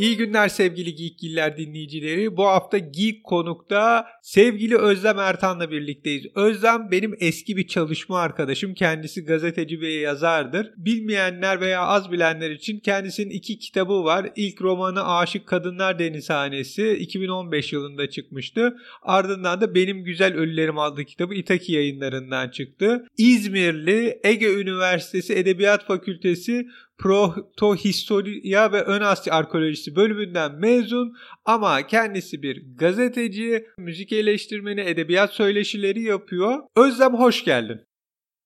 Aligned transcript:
İyi 0.00 0.16
günler 0.16 0.48
sevgili 0.48 0.94
Geekgiller 0.94 1.56
dinleyicileri. 1.56 2.36
Bu 2.36 2.46
hafta 2.46 2.78
Geek 2.78 3.24
konukta 3.24 4.06
sevgili 4.22 4.78
Özlem 4.78 5.18
Ertan'la 5.18 5.70
birlikteyiz. 5.70 6.26
Özlem 6.34 6.90
benim 6.90 7.16
eski 7.20 7.56
bir 7.56 7.66
çalışma 7.66 8.20
arkadaşım. 8.20 8.74
Kendisi 8.74 9.24
gazeteci 9.24 9.80
ve 9.80 9.92
yazardır. 9.92 10.70
Bilmeyenler 10.76 11.60
veya 11.60 11.80
az 11.80 12.12
bilenler 12.12 12.50
için 12.50 12.80
kendisinin 12.80 13.30
iki 13.30 13.58
kitabı 13.58 14.04
var. 14.04 14.30
İlk 14.36 14.62
romanı 14.62 15.16
Aşık 15.16 15.46
Kadınlar 15.46 15.98
Denizhanesi 15.98 16.92
2015 16.92 17.72
yılında 17.72 18.10
çıkmıştı. 18.10 18.76
Ardından 19.02 19.60
da 19.60 19.74
Benim 19.74 20.04
Güzel 20.04 20.34
Ölülerim 20.34 20.78
adlı 20.78 21.04
kitabı 21.04 21.34
İtaki 21.34 21.72
yayınlarından 21.72 22.48
çıktı. 22.48 23.06
İzmirli 23.18 24.20
Ege 24.24 24.54
Üniversitesi 24.54 25.34
Edebiyat 25.34 25.86
Fakültesi 25.86 26.66
Protohistoria 26.98 28.72
ve 28.72 28.82
Ön 28.82 29.00
Asya 29.00 29.34
Arkeolojisi 29.34 29.96
bölümünden 29.96 30.54
mezun 30.54 31.16
ama 31.44 31.86
kendisi 31.86 32.42
bir 32.42 32.62
gazeteci, 32.76 33.66
müzik 33.78 34.12
eleştirmeni, 34.12 34.80
edebiyat 34.80 35.32
söyleşileri 35.32 36.02
yapıyor. 36.02 36.58
Özlem 36.76 37.14
hoş 37.14 37.44
geldin. 37.44 37.80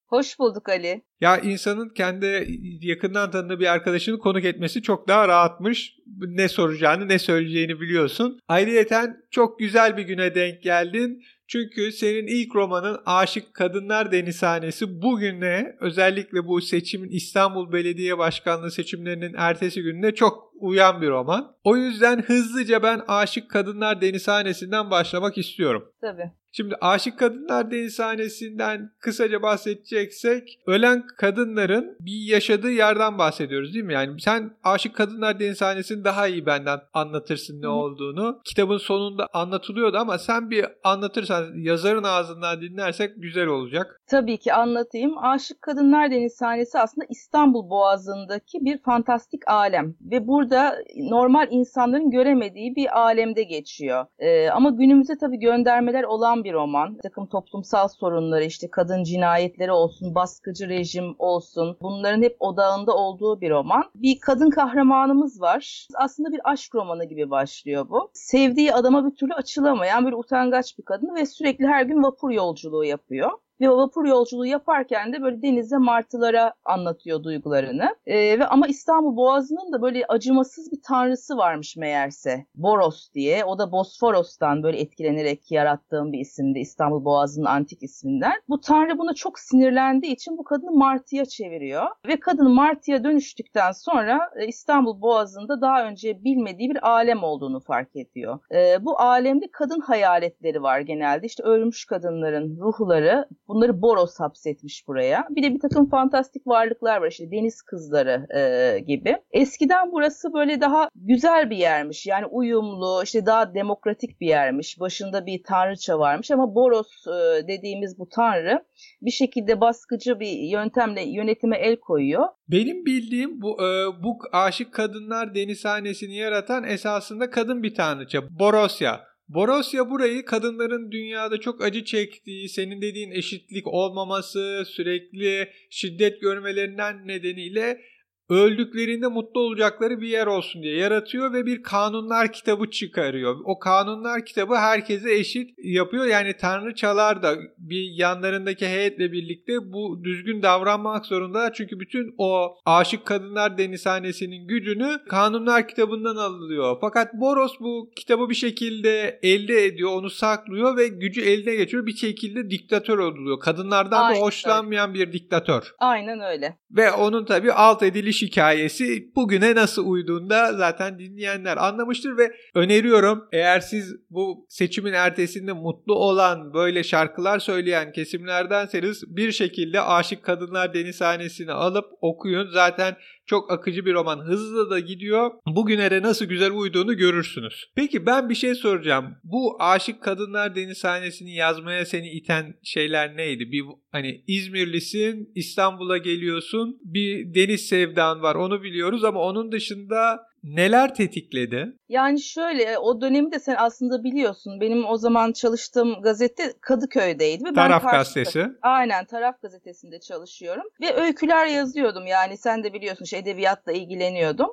Hoş 0.08 0.38
bulduk 0.38 0.68
Ali. 0.68 1.02
Ya 1.20 1.38
insanın 1.38 1.88
kendi 1.88 2.46
yakından 2.80 3.30
tanıdığı 3.30 3.60
bir 3.60 3.72
arkadaşını 3.72 4.18
konuk 4.18 4.44
etmesi 4.44 4.82
çok 4.82 5.08
daha 5.08 5.28
rahatmış. 5.28 5.96
Ne 6.20 6.48
soracağını 6.48 7.08
ne 7.08 7.18
söyleyeceğini 7.18 7.80
biliyorsun. 7.80 8.40
Ayrıyeten 8.48 9.16
çok 9.30 9.58
güzel 9.58 9.96
bir 9.96 10.02
güne 10.02 10.34
denk 10.34 10.62
geldin. 10.62 11.22
Çünkü 11.48 11.92
senin 11.92 12.26
ilk 12.26 12.54
romanın 12.54 12.98
Aşık 13.06 13.54
Kadınlar 13.54 14.12
Denizhanesi 14.12 15.02
bugüne 15.02 15.76
özellikle 15.80 16.46
bu 16.46 16.60
seçimin 16.60 17.10
İstanbul 17.10 17.72
Belediye 17.72 18.18
Başkanlığı 18.18 18.70
seçimlerinin 18.70 19.34
ertesi 19.36 19.82
gününe 19.82 20.14
çok 20.14 20.52
uyan 20.60 21.02
bir 21.02 21.08
roman. 21.08 21.56
O 21.64 21.76
yüzden 21.76 22.22
hızlıca 22.22 22.82
ben 22.82 23.00
Aşık 23.08 23.50
Kadınlar 23.50 24.00
Denizhanesi'nden 24.00 24.90
başlamak 24.90 25.38
istiyorum. 25.38 25.92
Tabii. 26.00 26.32
Şimdi 26.58 26.74
Aşık 26.80 27.18
Kadınlar 27.18 27.70
Denizhanesi'nden 27.70 28.90
kısaca 29.00 29.42
bahsedeceksek 29.42 30.58
ölen 30.66 31.06
kadınların 31.16 31.96
bir 32.00 32.32
yaşadığı 32.32 32.70
yerden 32.70 33.18
bahsediyoruz 33.18 33.74
değil 33.74 33.84
mi? 33.84 33.92
Yani 33.92 34.20
sen 34.20 34.50
Aşık 34.64 34.94
Kadınlar 34.94 35.40
Denizhanesi'ni 35.40 36.04
daha 36.04 36.26
iyi 36.26 36.46
benden 36.46 36.80
anlatırsın 36.94 37.62
ne 37.62 37.66
Hı. 37.66 37.70
olduğunu. 37.70 38.40
Kitabın 38.44 38.78
sonunda 38.78 39.26
anlatılıyordu 39.32 39.96
ama 39.96 40.18
sen 40.18 40.50
bir 40.50 40.66
anlatırsan 40.84 41.44
yazarın 41.56 42.04
ağzından 42.04 42.60
dinlersek 42.60 43.10
güzel 43.16 43.46
olacak. 43.46 44.00
Tabii 44.06 44.38
ki 44.38 44.54
anlatayım. 44.54 45.18
Aşık 45.18 45.62
Kadınlar 45.62 46.10
Denizhanesi 46.10 46.78
aslında 46.78 47.06
İstanbul 47.10 47.70
Boğazı'ndaki 47.70 48.58
bir 48.60 48.82
fantastik 48.82 49.48
alem 49.48 49.94
ve 50.00 50.26
burada 50.26 50.78
normal 50.96 51.46
insanların 51.50 52.10
göremediği 52.10 52.76
bir 52.76 52.98
alemde 52.98 53.42
geçiyor. 53.42 54.06
Ee, 54.18 54.50
ama 54.50 54.70
günümüzde 54.70 55.12
tabii 55.20 55.38
göndermeler 55.38 56.02
olan 56.04 56.44
bir 56.44 56.47
roman. 56.52 56.94
Bir 56.94 57.02
takım 57.02 57.26
toplumsal 57.26 57.88
sorunları 57.88 58.44
işte 58.44 58.70
kadın 58.70 59.04
cinayetleri 59.04 59.72
olsun, 59.72 60.14
baskıcı 60.14 60.68
rejim 60.68 61.14
olsun 61.18 61.76
bunların 61.82 62.22
hep 62.22 62.36
odağında 62.40 62.94
olduğu 62.94 63.40
bir 63.40 63.50
roman. 63.50 63.84
Bir 63.94 64.20
kadın 64.20 64.50
kahramanımız 64.50 65.40
var. 65.40 65.88
Aslında 65.94 66.32
bir 66.32 66.40
aşk 66.44 66.74
romanı 66.74 67.04
gibi 67.04 67.30
başlıyor 67.30 67.86
bu. 67.90 68.10
Sevdiği 68.12 68.74
adama 68.74 69.06
bir 69.06 69.16
türlü 69.16 69.34
açılamayan 69.34 70.04
böyle 70.04 70.16
utangaç 70.16 70.78
bir 70.78 70.84
kadın 70.84 71.14
ve 71.14 71.26
sürekli 71.26 71.66
her 71.66 71.82
gün 71.82 72.02
vapur 72.02 72.30
yolculuğu 72.30 72.84
yapıyor. 72.84 73.30
Ve 73.60 73.70
o 73.70 73.78
vapur 73.78 74.06
yolculuğu 74.06 74.46
yaparken 74.46 75.12
de 75.12 75.22
böyle 75.22 75.42
denizde 75.42 75.76
martılara 75.76 76.52
anlatıyor 76.64 77.22
duygularını. 77.22 77.96
E, 78.06 78.38
ve 78.38 78.46
ama 78.46 78.66
İstanbul 78.66 79.16
Boğazı'nın 79.16 79.72
da 79.72 79.82
böyle 79.82 80.04
acımasız 80.08 80.72
bir 80.72 80.80
tanrısı 80.88 81.36
varmış 81.36 81.76
meğerse. 81.76 82.46
Boros 82.54 83.12
diye. 83.14 83.44
O 83.44 83.58
da 83.58 83.72
Bosforos'tan 83.72 84.62
böyle 84.62 84.80
etkilenerek 84.80 85.50
yarattığım 85.50 86.12
bir 86.12 86.18
isimdi. 86.18 86.58
İstanbul 86.58 87.04
Boğazı'nın 87.04 87.46
antik 87.46 87.82
isminden. 87.82 88.32
Bu 88.48 88.60
tanrı 88.60 88.98
buna 88.98 89.14
çok 89.14 89.38
sinirlendiği 89.38 90.12
için 90.12 90.38
bu 90.38 90.44
kadını 90.44 90.72
martıya 90.72 91.24
çeviriyor. 91.24 91.86
Ve 92.06 92.20
kadın 92.20 92.50
martıya 92.50 93.04
dönüştükten 93.04 93.72
sonra 93.72 94.30
e, 94.40 94.46
İstanbul 94.46 95.00
Boğazı'nda 95.00 95.60
daha 95.60 95.84
önce 95.84 96.24
bilmediği 96.24 96.70
bir 96.70 96.88
alem 96.88 97.22
olduğunu 97.22 97.60
fark 97.60 97.96
ediyor. 97.96 98.38
E, 98.54 98.84
bu 98.84 99.00
alemde 99.00 99.46
kadın 99.52 99.80
hayaletleri 99.80 100.62
var 100.62 100.80
genelde. 100.80 101.26
İşte 101.26 101.42
ölmüş 101.42 101.84
kadınların 101.84 102.58
ruhları 102.60 103.28
Bunları 103.48 103.82
Boros 103.82 104.20
hapsetmiş 104.20 104.88
buraya. 104.88 105.26
Bir 105.30 105.42
de 105.42 105.54
bir 105.54 105.60
takım 105.60 105.88
fantastik 105.88 106.46
varlıklar 106.46 107.00
var 107.00 107.10
işte 107.10 107.30
deniz 107.30 107.62
kızları 107.62 108.26
e, 108.38 108.78
gibi. 108.78 109.16
Eskiden 109.30 109.92
burası 109.92 110.32
böyle 110.32 110.60
daha 110.60 110.88
güzel 110.94 111.50
bir 111.50 111.56
yermiş. 111.56 112.06
Yani 112.06 112.26
uyumlu, 112.26 113.00
işte 113.04 113.26
daha 113.26 113.54
demokratik 113.54 114.20
bir 114.20 114.26
yermiş. 114.26 114.80
Başında 114.80 115.26
bir 115.26 115.42
tanrıça 115.42 115.98
varmış 115.98 116.30
ama 116.30 116.54
Boros 116.54 117.06
e, 117.06 117.48
dediğimiz 117.48 117.98
bu 117.98 118.08
tanrı 118.08 118.64
bir 119.02 119.10
şekilde 119.10 119.60
baskıcı 119.60 120.20
bir 120.20 120.32
yöntemle 120.32 121.02
yönetime 121.02 121.58
el 121.58 121.76
koyuyor. 121.76 122.28
Benim 122.48 122.86
bildiğim 122.86 123.42
bu 123.42 123.62
e, 123.64 124.02
bu 124.02 124.18
aşık 124.32 124.74
kadınlar 124.74 125.34
denizhanesini 125.34 126.16
yaratan 126.16 126.64
esasında 126.64 127.30
kadın 127.30 127.62
bir 127.62 127.74
tanrıça. 127.74 128.22
Borosya. 128.38 129.07
Borosya 129.28 129.90
burayı 129.90 130.24
kadınların 130.24 130.92
dünyada 130.92 131.40
çok 131.40 131.62
acı 131.62 131.84
çektiği, 131.84 132.48
senin 132.48 132.82
dediğin 132.82 133.10
eşitlik 133.10 133.66
olmaması, 133.66 134.64
sürekli 134.66 135.48
şiddet 135.70 136.20
görmelerinden 136.20 137.08
nedeniyle 137.08 137.80
öldüklerinde 138.28 139.06
mutlu 139.06 139.40
olacakları 139.40 140.00
bir 140.00 140.08
yer 140.08 140.26
olsun 140.26 140.62
diye 140.62 140.76
yaratıyor 140.76 141.32
ve 141.32 141.46
bir 141.46 141.62
kanunlar 141.62 142.32
kitabı 142.32 142.70
çıkarıyor. 142.70 143.36
O 143.44 143.58
kanunlar 143.58 144.24
kitabı 144.24 144.54
herkese 144.54 145.14
eşit 145.14 145.50
yapıyor. 145.64 146.06
Yani 146.06 146.36
tanrıçalar 146.36 147.22
da 147.22 147.36
bir 147.58 147.90
yanlarındaki 147.92 148.66
heyetle 148.66 149.12
birlikte 149.12 149.72
bu 149.72 150.04
düzgün 150.04 150.42
davranmak 150.42 151.06
zorunda. 151.06 151.52
Çünkü 151.52 151.80
bütün 151.80 152.14
o 152.18 152.56
aşık 152.66 153.06
kadınlar 153.06 153.58
denizhanesinin 153.58 154.46
gücünü 154.48 154.98
kanunlar 155.08 155.68
kitabından 155.68 156.16
alıyor. 156.16 156.76
Fakat 156.80 157.14
Boros 157.14 157.52
bu 157.60 157.90
kitabı 157.96 158.28
bir 158.28 158.34
şekilde 158.34 159.20
elde 159.22 159.64
ediyor, 159.64 159.90
onu 159.92 160.10
saklıyor 160.10 160.76
ve 160.76 160.88
gücü 160.88 161.20
eline 161.20 161.54
geçiyor. 161.54 161.86
Bir 161.86 161.96
şekilde 161.96 162.50
diktatör 162.50 162.98
oluyor. 162.98 163.40
Kadınlardan 163.40 164.02
Aynen. 164.02 164.20
da 164.20 164.24
hoşlanmayan 164.24 164.94
bir 164.94 165.12
diktatör. 165.12 165.74
Aynen 165.78 166.20
öyle. 166.20 166.58
Ve 166.70 166.92
onun 166.92 167.24
tabii 167.24 167.52
alt 167.52 167.82
ediliş 167.82 168.17
geçiş 168.18 168.30
hikayesi 168.30 169.14
bugüne 169.16 169.54
nasıl 169.54 169.86
uyduğunda 169.86 170.52
zaten 170.52 170.98
dinleyenler 170.98 171.56
anlamıştır 171.56 172.18
ve 172.18 172.32
öneriyorum 172.54 173.28
eğer 173.32 173.60
siz 173.60 173.96
bu 174.10 174.46
seçimin 174.48 174.92
ertesinde 174.92 175.52
mutlu 175.52 175.94
olan 175.94 176.54
böyle 176.54 176.84
şarkılar 176.84 177.38
söyleyen 177.38 177.92
kesimlerdenseniz 177.92 179.16
bir 179.16 179.32
şekilde 179.32 179.80
Aşık 179.80 180.22
Kadınlar 180.22 180.74
Denizhanesi'ni 180.74 181.52
alıp 181.52 181.84
okuyun. 182.00 182.50
Zaten 182.52 182.96
çok 183.28 183.52
akıcı 183.52 183.86
bir 183.86 183.94
roman. 183.94 184.18
Hızlı 184.18 184.70
da 184.70 184.80
gidiyor. 184.80 185.30
Bugünlere 185.46 186.02
nasıl 186.02 186.24
güzel 186.24 186.52
uyduğunu 186.52 186.96
görürsünüz. 186.96 187.64
Peki 187.76 188.06
ben 188.06 188.28
bir 188.28 188.34
şey 188.34 188.54
soracağım. 188.54 189.14
Bu 189.24 189.56
Aşık 189.62 190.02
Kadınlar 190.02 190.56
Denizhanesi'ni 190.56 191.34
yazmaya 191.34 191.86
seni 191.86 192.10
iten 192.10 192.54
şeyler 192.64 193.16
neydi? 193.16 193.52
Bir 193.52 193.64
hani 193.92 194.24
İzmirlisin, 194.26 195.32
İstanbul'a 195.34 195.98
geliyorsun. 195.98 196.78
Bir 196.84 197.34
deniz 197.34 197.66
sevdan 197.66 198.22
var 198.22 198.34
onu 198.34 198.62
biliyoruz 198.62 199.04
ama 199.04 199.20
onun 199.20 199.52
dışında 199.52 200.27
Neler 200.44 200.94
tetikledi? 200.94 201.72
Yani 201.88 202.20
şöyle 202.20 202.78
o 202.78 203.00
dönemi 203.00 203.32
de 203.32 203.38
sen 203.38 203.56
aslında 203.58 204.04
biliyorsun. 204.04 204.60
Benim 204.60 204.86
o 204.86 204.96
zaman 204.96 205.32
çalıştığım 205.32 206.02
gazete 206.02 206.52
Kadıköy'deydi. 206.60 207.44
Ve 207.44 207.52
Taraf 207.52 207.84
ben 207.84 207.92
gazetesi. 207.92 208.46
Aynen 208.62 209.04
Taraf 209.04 209.42
gazetesinde 209.42 210.00
çalışıyorum. 210.00 210.64
Ve 210.80 210.94
öyküler 210.94 211.46
yazıyordum 211.46 212.06
yani 212.06 212.36
sen 212.36 212.64
de 212.64 212.72
biliyorsun 212.72 213.04
işte 213.04 213.16
edebiyatla 213.16 213.72
ilgileniyordum. 213.72 214.48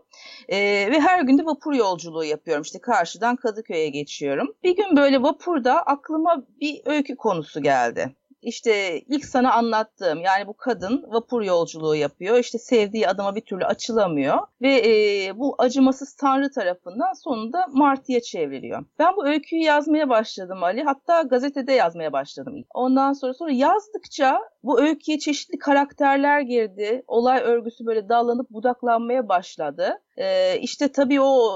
Ee, 0.50 0.58
ve 0.92 1.00
her 1.00 1.22
gün 1.22 1.38
de 1.38 1.46
vapur 1.46 1.74
yolculuğu 1.74 2.24
yapıyorum. 2.24 2.64
İşte 2.64 2.80
karşıdan 2.80 3.36
Kadıköy'e 3.36 3.90
geçiyorum. 3.90 4.56
Bir 4.64 4.76
gün 4.76 4.98
böyle 4.98 5.24
vapurda 5.24 5.82
aklıma 5.82 6.44
bir 6.62 6.82
öykü 6.86 7.16
konusu 7.16 7.64
geldi 7.64 8.16
işte 8.46 9.00
ilk 9.00 9.26
sana 9.26 9.54
anlattığım 9.54 10.22
yani 10.22 10.48
bu 10.48 10.58
kadın 10.58 11.06
vapur 11.08 11.42
yolculuğu 11.42 11.96
yapıyor. 11.96 12.38
İşte 12.38 12.58
sevdiği 12.58 13.08
adama 13.08 13.36
bir 13.36 13.42
türlü 13.42 13.66
açılamıyor 13.66 14.38
ve 14.62 14.82
e, 14.86 15.32
bu 15.40 15.56
acımasız 15.58 16.16
tanrı 16.16 16.52
tarafından 16.52 17.14
sonunda 17.24 17.66
martıya 17.72 18.22
çevriliyor. 18.22 18.86
Ben 19.00 19.16
bu 19.18 19.28
öyküyü 19.28 19.62
yazmaya 19.62 20.10
başladım 20.10 20.64
Ali. 20.64 20.84
Hatta 20.84 21.22
gazetede 21.22 21.74
yazmaya 21.74 22.14
başladım. 22.14 22.64
Ondan 22.74 23.14
sonra 23.14 23.34
sonra 23.34 23.52
yazdıkça 23.52 24.40
bu 24.64 24.82
öyküye 24.82 25.20
çeşitli 25.20 25.60
karakterler 25.60 26.42
girdi. 26.42 27.04
Olay 27.08 27.42
örgüsü 27.42 27.86
böyle 27.86 28.10
dallanıp 28.10 28.50
budaklanmaya 28.50 29.30
başladı. 29.30 30.02
E, 30.18 30.60
işte 30.60 30.92
tabii 30.92 31.22
o 31.22 31.54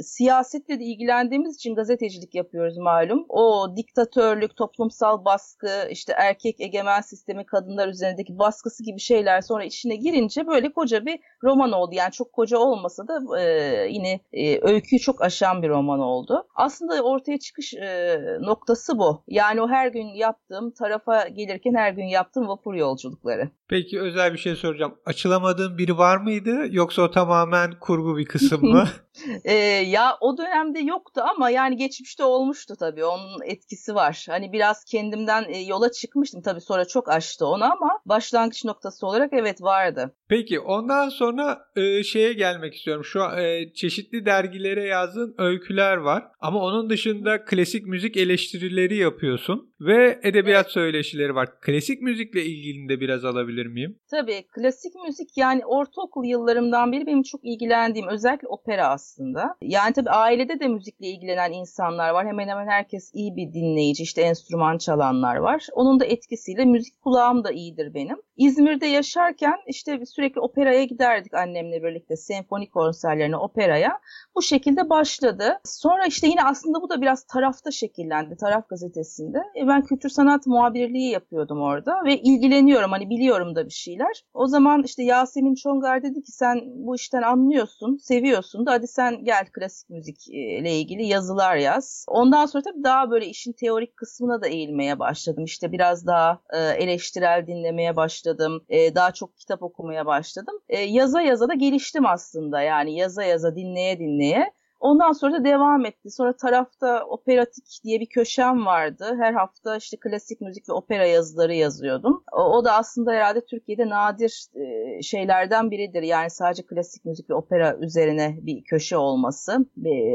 siyasetle 0.00 0.80
de 0.80 0.84
ilgilendiğimiz 0.84 1.54
için 1.54 1.74
gazetecilik 1.74 2.34
yapıyoruz 2.34 2.78
malum. 2.78 3.26
O 3.28 3.76
diktatörlük, 3.76 4.56
toplumsal 4.56 5.24
baskı, 5.24 5.88
işte 5.90 6.12
erkek 6.16 6.60
egemen 6.60 7.00
sistemi 7.00 7.46
kadınlar 7.46 7.88
üzerindeki 7.88 8.38
baskısı 8.38 8.84
gibi 8.84 9.00
şeyler 9.00 9.40
sonra 9.40 9.64
içine 9.64 9.96
girince 9.96 10.46
böyle 10.46 10.72
koca 10.72 11.06
bir 11.06 11.18
roman 11.42 11.72
oldu. 11.72 11.94
Yani 11.94 12.12
çok 12.12 12.32
koca 12.32 12.58
olmasa 12.58 13.08
da 13.08 13.40
e, 13.40 13.86
yine 13.90 14.20
e, 14.32 14.68
öyküyü 14.68 15.00
çok 15.00 15.22
aşan 15.22 15.62
bir 15.62 15.68
roman 15.68 16.00
oldu. 16.00 16.46
Aslında 16.54 17.02
ortaya 17.02 17.38
çıkış 17.38 17.74
e, 17.74 18.18
noktası 18.40 18.98
bu. 18.98 19.22
Yani 19.28 19.62
o 19.62 19.68
her 19.68 19.88
gün 19.88 20.06
yaptığım 20.06 20.70
tarafa 20.70 21.28
gelirken 21.28 21.74
her 21.74 21.92
gün 21.92 22.04
yaptığım 22.04 22.48
vapur 22.48 22.74
yolculukları. 22.74 23.50
Peki 23.68 24.00
özel 24.00 24.32
bir 24.32 24.38
şey 24.38 24.56
soracağım. 24.56 24.94
Açılamadığın 25.06 25.78
biri 25.78 25.98
var 25.98 26.16
mıydı 26.16 26.66
yoksa 26.70 27.02
o 27.02 27.10
tamamen 27.10 27.78
kurgu 27.80 28.16
bir 28.16 28.24
kısım 28.24 28.64
mı? 28.64 28.88
e, 29.44 29.54
ya 29.86 30.16
o 30.20 30.38
dönemde 30.38 30.78
yoktu 30.78 31.22
ama 31.34 31.50
yani 31.50 31.76
geçmişte 31.76 32.24
olmuştu 32.24 32.74
tabii. 32.80 33.04
Onun 33.04 33.42
etkisi 33.44 33.94
var. 33.94 34.26
Hani 34.28 34.52
biraz 34.52 34.84
kendimden 34.84 35.44
e, 35.48 35.58
yola 35.58 35.92
çıkmıştım 35.92 36.42
tabii 36.42 36.60
sonra 36.60 36.84
çok 36.84 37.08
aştı 37.08 37.46
onu 37.46 37.64
ama 37.64 38.00
başlangıç 38.06 38.64
noktası 38.64 39.06
olarak 39.06 39.32
evet 39.32 39.62
vardı. 39.62 40.14
Peki 40.28 40.60
ondan 40.60 41.08
sonra 41.08 41.58
e, 41.76 42.02
şeye 42.02 42.32
gelmek 42.32 42.74
istiyorum. 42.74 43.04
Şu 43.04 43.20
e, 43.20 43.72
çeşitli 43.74 44.26
dergilere 44.26 44.84
yazdığın 44.84 45.34
öyküler 45.38 45.96
var 45.96 46.24
ama 46.40 46.58
onun 46.58 46.90
dışında 46.90 47.44
klasik 47.44 47.86
müzik 47.86 48.16
eleştirileri 48.16 48.96
yapıyorsun 48.96 49.74
ve 49.80 50.20
edebiyat 50.22 50.70
söyleşileri 50.70 51.34
var. 51.34 51.60
Klasik 51.60 52.02
müzikle 52.02 52.44
ilgili 52.44 52.88
de 52.88 53.00
biraz 53.00 53.24
alabilir 53.24 53.55
miyim? 53.64 53.98
Tabii 54.10 54.46
klasik 54.54 54.92
müzik 55.06 55.36
yani 55.36 55.66
ortaokul 55.66 56.24
yıllarımdan 56.24 56.92
beri 56.92 57.06
benim 57.06 57.22
çok 57.22 57.44
ilgilendiğim 57.44 58.08
özellikle 58.08 58.48
opera 58.48 58.88
aslında. 58.88 59.56
Yani 59.62 59.92
tabii 59.92 60.10
ailede 60.10 60.60
de 60.60 60.68
müzikle 60.68 61.06
ilgilenen 61.06 61.52
insanlar 61.52 62.10
var. 62.10 62.26
Hemen 62.26 62.48
hemen 62.48 62.66
herkes 62.66 63.10
iyi 63.14 63.36
bir 63.36 63.52
dinleyici 63.52 64.02
işte 64.02 64.22
enstrüman 64.22 64.78
çalanlar 64.78 65.36
var. 65.36 65.66
Onun 65.72 66.00
da 66.00 66.04
etkisiyle 66.04 66.64
müzik 66.64 67.02
kulağım 67.02 67.44
da 67.44 67.50
iyidir 67.52 67.94
benim. 67.94 68.16
İzmir'de 68.36 68.86
yaşarken 68.86 69.56
işte 69.66 70.06
sürekli 70.06 70.40
operaya 70.40 70.84
giderdik 70.84 71.34
annemle 71.34 71.82
birlikte 71.82 72.16
senfoni 72.16 72.70
konserlerine 72.70 73.36
operaya. 73.36 74.00
Bu 74.34 74.42
şekilde 74.42 74.90
başladı. 74.90 75.58
Sonra 75.64 76.06
işte 76.06 76.26
yine 76.26 76.42
aslında 76.44 76.82
bu 76.82 76.88
da 76.90 77.00
biraz 77.00 77.24
tarafta 77.24 77.70
şekillendi. 77.70 78.36
Taraf 78.36 78.68
gazetesinde. 78.68 79.38
E 79.38 79.66
ben 79.66 79.82
kültür 79.82 80.08
sanat 80.08 80.46
muhabirliği 80.46 81.10
yapıyordum 81.10 81.60
orada 81.60 82.04
ve 82.04 82.18
ilgileniyorum 82.18 82.90
hani 82.92 83.10
biliyorum 83.10 83.56
da 83.56 83.64
bir 83.64 83.70
şeyler. 83.70 84.24
O 84.34 84.46
zaman 84.46 84.82
işte 84.82 85.02
Yasemin 85.02 85.54
Çongar 85.54 86.02
dedi 86.02 86.22
ki 86.22 86.32
sen 86.32 86.60
bu 86.64 86.96
işten 86.96 87.22
anlıyorsun, 87.22 87.96
seviyorsun 87.96 88.66
da 88.66 88.72
hadi 88.72 88.88
sen 88.88 89.24
gel 89.24 89.46
klasik 89.52 89.90
müzikle 89.90 90.78
ilgili 90.78 91.06
yazılar 91.06 91.56
yaz. 91.56 92.04
Ondan 92.08 92.46
sonra 92.46 92.62
tabii 92.62 92.84
daha 92.84 93.10
böyle 93.10 93.26
işin 93.26 93.52
teorik 93.52 93.96
kısmına 93.96 94.42
da 94.42 94.48
eğilmeye 94.48 94.98
başladım. 94.98 95.44
İşte 95.44 95.72
biraz 95.72 96.06
daha 96.06 96.40
e, 96.52 96.58
eleştirel 96.58 97.46
dinlemeye 97.46 97.96
başladım. 97.96 98.25
E, 98.68 98.94
daha 98.94 99.12
çok 99.12 99.36
kitap 99.36 99.62
okumaya 99.62 100.06
başladım. 100.06 100.54
E, 100.68 100.78
yaza 100.80 101.22
yaza 101.22 101.48
da 101.48 101.54
geliştim 101.54 102.06
aslında 102.06 102.60
yani 102.62 102.96
yaza 102.96 103.24
yaza 103.24 103.56
dinleye 103.56 103.98
dinleye. 103.98 104.52
Ondan 104.86 105.12
sonra 105.12 105.32
da 105.32 105.44
devam 105.44 105.86
etti. 105.86 106.10
Sonra 106.10 106.36
tarafta 106.36 107.04
operatik 107.04 107.80
diye 107.84 108.00
bir 108.00 108.06
köşem 108.06 108.66
vardı. 108.66 109.16
Her 109.18 109.32
hafta 109.32 109.76
işte 109.76 109.96
klasik 109.96 110.40
müzik 110.40 110.68
ve 110.68 110.72
opera 110.72 111.06
yazıları 111.06 111.54
yazıyordum. 111.54 112.24
O, 112.32 112.64
da 112.64 112.72
aslında 112.72 113.12
herhalde 113.12 113.46
Türkiye'de 113.46 113.88
nadir 113.88 114.46
e, 114.54 115.02
şeylerden 115.02 115.70
biridir. 115.70 116.02
Yani 116.02 116.30
sadece 116.30 116.62
klasik 116.62 117.04
müzik 117.04 117.30
ve 117.30 117.34
opera 117.34 117.76
üzerine 117.76 118.38
bir 118.42 118.64
köşe 118.64 118.96
olması. 118.96 119.66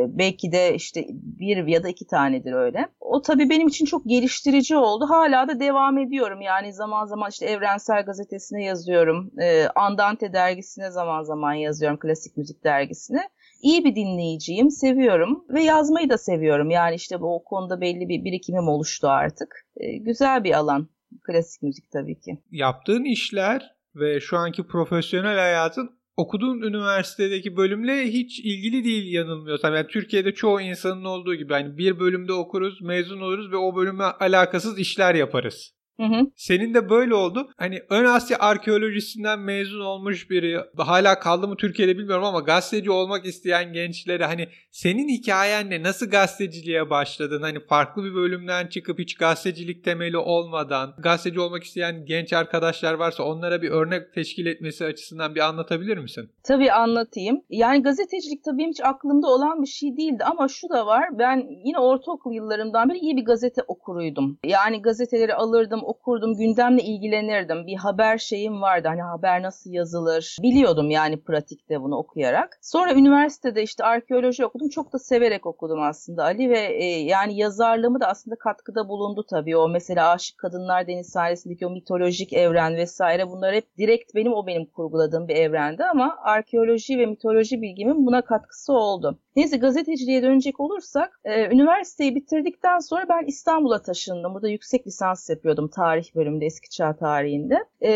Belki 0.08 0.52
de 0.52 0.76
işte 0.76 1.06
bir 1.10 1.68
ya 1.68 1.84
da 1.84 1.90
iki 1.90 2.08
tanedir 2.08 2.54
öyle. 2.54 2.88
O 3.00 3.22
tabii 3.22 3.50
benim 3.50 3.68
için 3.68 3.86
çok 3.86 4.06
geliştirici 4.06 4.78
oldu. 4.78 5.06
Hala 5.10 5.48
da 5.48 5.60
devam 5.60 5.98
ediyorum. 5.98 6.42
Yani 6.42 6.74
zaman 6.74 7.06
zaman 7.06 7.30
işte 7.30 7.46
Evrensel 7.46 8.06
Gazetesi'ne 8.06 8.64
yazıyorum. 8.64 9.32
E, 9.42 9.68
Andante 9.68 10.34
dergisine 10.34 10.92
zaman 10.92 11.24
zaman 11.24 11.54
yazıyorum. 11.54 12.00
Klasik 12.00 12.38
müzik 12.38 12.64
dergisine 12.64 13.30
iyi 13.62 13.86
bir 13.86 13.96
dinleyiciyim, 13.96 14.70
seviyorum 14.70 15.46
ve 15.50 15.64
yazmayı 15.64 16.10
da 16.10 16.18
seviyorum. 16.18 16.70
Yani 16.70 16.96
işte 16.96 17.22
bu 17.22 17.36
o 17.36 17.44
konuda 17.44 17.82
belli 17.82 18.10
bir 18.10 18.24
birikimim 18.24 18.68
oluştu 18.68 19.08
artık. 19.08 19.66
E, 19.78 19.98
güzel 19.98 20.44
bir 20.44 20.54
alan 20.54 20.88
klasik 21.24 21.62
müzik 21.62 21.92
tabii 21.92 22.20
ki. 22.20 22.38
Yaptığın 22.52 23.04
işler 23.04 23.72
ve 23.96 24.20
şu 24.20 24.38
anki 24.38 24.68
profesyonel 24.68 25.38
hayatın 25.38 25.90
okuduğun 26.18 26.62
üniversitedeki 26.62 27.58
bölümle 27.58 28.04
hiç 28.04 28.40
ilgili 28.40 28.84
değil 28.84 29.14
yanılmıyorsam. 29.14 29.76
Yani 29.76 29.88
Türkiye'de 29.88 30.34
çoğu 30.34 30.62
insanın 30.62 31.06
olduğu 31.06 31.36
gibi 31.36 31.54
yani 31.54 31.78
bir 31.78 32.00
bölümde 32.00 32.34
okuruz, 32.34 32.82
mezun 32.82 33.22
oluruz 33.22 33.52
ve 33.52 33.58
o 33.58 33.76
bölüme 33.76 34.04
alakasız 34.04 34.80
işler 34.80 35.16
yaparız. 35.16 35.74
Hı 36.00 36.04
hı. 36.04 36.32
Senin 36.36 36.74
de 36.74 36.90
böyle 36.90 37.16
oldu. 37.16 37.50
Hani 37.58 37.80
Ön 37.90 38.06
Asya 38.06 38.38
arkeolojisinden 38.40 39.40
mezun 39.40 39.80
olmuş 39.80 40.30
biri 40.30 40.60
hala 40.78 41.20
kaldı 41.20 41.48
mı 41.48 41.58
Türkiye'de 41.58 41.98
bilmiyorum 41.98 42.26
ama 42.26 42.40
gazeteci 42.40 42.92
olmak 42.92 43.26
isteyen 43.26 43.74
gençlere 43.74 44.26
hani 44.26 44.48
senin 44.72 45.08
hikayen 45.08 45.70
ne? 45.70 45.84
Nasıl 45.84 46.10
gazeteciliğe 46.10 46.90
başladın? 46.90 47.42
Hani 47.42 47.60
farklı 47.60 48.04
bir 48.04 48.14
bölümden 48.14 48.68
çıkıp 48.68 49.00
hiç 49.00 49.16
gazetecilik 49.16 49.84
temeli 49.84 50.18
olmadan 50.18 50.94
gazeteci 50.98 51.40
olmak 51.40 51.64
isteyen 51.64 52.06
genç 52.06 52.34
arkadaşlar 52.34 52.94
varsa 52.94 53.24
onlara 53.24 53.62
bir 53.62 53.70
örnek 53.70 54.14
teşkil 54.14 54.46
etmesi 54.46 54.86
açısından 54.86 55.36
bir 55.36 55.40
anlatabilir 55.40 55.98
misin? 55.98 56.30
Tabii 56.44 56.72
anlatayım. 56.72 57.42
Yani 57.50 57.84
gazetecilik 57.84 58.44
tabii 58.44 58.68
hiç 58.68 58.82
aklımda 58.84 59.28
olan 59.28 59.62
bir 59.62 59.68
şey 59.68 59.98
değildi 59.98 60.24
ama 60.24 60.48
şu 60.48 60.70
da 60.70 60.86
var. 60.86 61.04
Ben 61.20 61.48
yine 61.66 61.80
ortaokul 61.80 62.34
yıllarımdan 62.34 62.90
beri 62.90 62.98
iyi 62.98 63.18
bir 63.18 63.26
gazete 63.26 63.62
okuruydum. 63.68 64.40
Yani 64.46 64.82
gazeteleri 64.82 65.36
alırdım, 65.36 65.81
okurdum, 65.84 66.38
gündemle 66.38 66.82
ilgilenirdim. 66.82 67.68
Bir 67.68 67.76
haber 67.76 68.18
şeyim 68.18 68.62
vardı. 68.62 68.88
Hani 68.88 69.02
haber 69.02 69.42
nasıl 69.42 69.72
yazılır 69.72 70.38
biliyordum 70.44 70.90
yani 70.90 71.24
pratikte 71.24 71.82
bunu 71.82 71.98
okuyarak. 71.98 72.58
Sonra 72.62 72.94
üniversitede 72.94 73.64
işte 73.64 73.84
arkeoloji 73.84 74.46
okudum. 74.46 74.70
Çok 74.70 74.94
da 74.94 75.00
severek 75.00 75.46
okudum 75.46 75.82
aslında 75.82 76.24
Ali 76.24 76.50
ve 76.50 76.60
e, 76.60 76.86
yani 76.86 77.38
yazarlığımı 77.38 78.00
da 78.00 78.08
aslında 78.08 78.36
katkıda 78.36 78.90
bulundu 78.90 79.26
tabii. 79.30 79.58
O 79.58 79.70
mesela 79.70 80.10
Aşık 80.10 80.38
Kadınlar 80.38 80.88
Deniz 80.88 81.10
sahnesindeki 81.10 81.66
o 81.66 81.70
mitolojik 81.70 82.34
evren 82.34 82.76
vesaire 82.76 83.28
bunlar 83.28 83.56
hep 83.56 83.78
direkt 83.78 84.16
benim 84.16 84.34
o 84.34 84.48
benim 84.48 84.66
kurguladığım 84.66 85.28
bir 85.28 85.36
evrendi 85.36 85.84
ama 85.84 86.18
arkeoloji 86.24 87.00
ve 87.00 87.06
mitoloji 87.06 87.62
bilgimin 87.62 88.06
buna 88.06 88.22
katkısı 88.22 88.74
oldu. 88.74 89.20
Neyse 89.36 89.58
gazeteciliğe 89.58 90.24
dönecek 90.24 90.60
olursak 90.60 91.20
e, 91.24 91.46
üniversiteyi 91.46 92.16
bitirdikten 92.16 92.80
sonra 92.80 93.06
ben 93.10 93.26
İstanbul'a 93.28 93.82
taşındım. 93.82 94.34
Burada 94.34 94.50
yüksek 94.50 94.88
lisans 94.88 95.30
yapıyordum 95.30 95.68
tarih 95.72 96.16
bölümünde 96.16 96.46
eski 96.46 96.70
çağ 96.70 96.96
tarihinde. 96.96 97.66
E, 97.82 97.92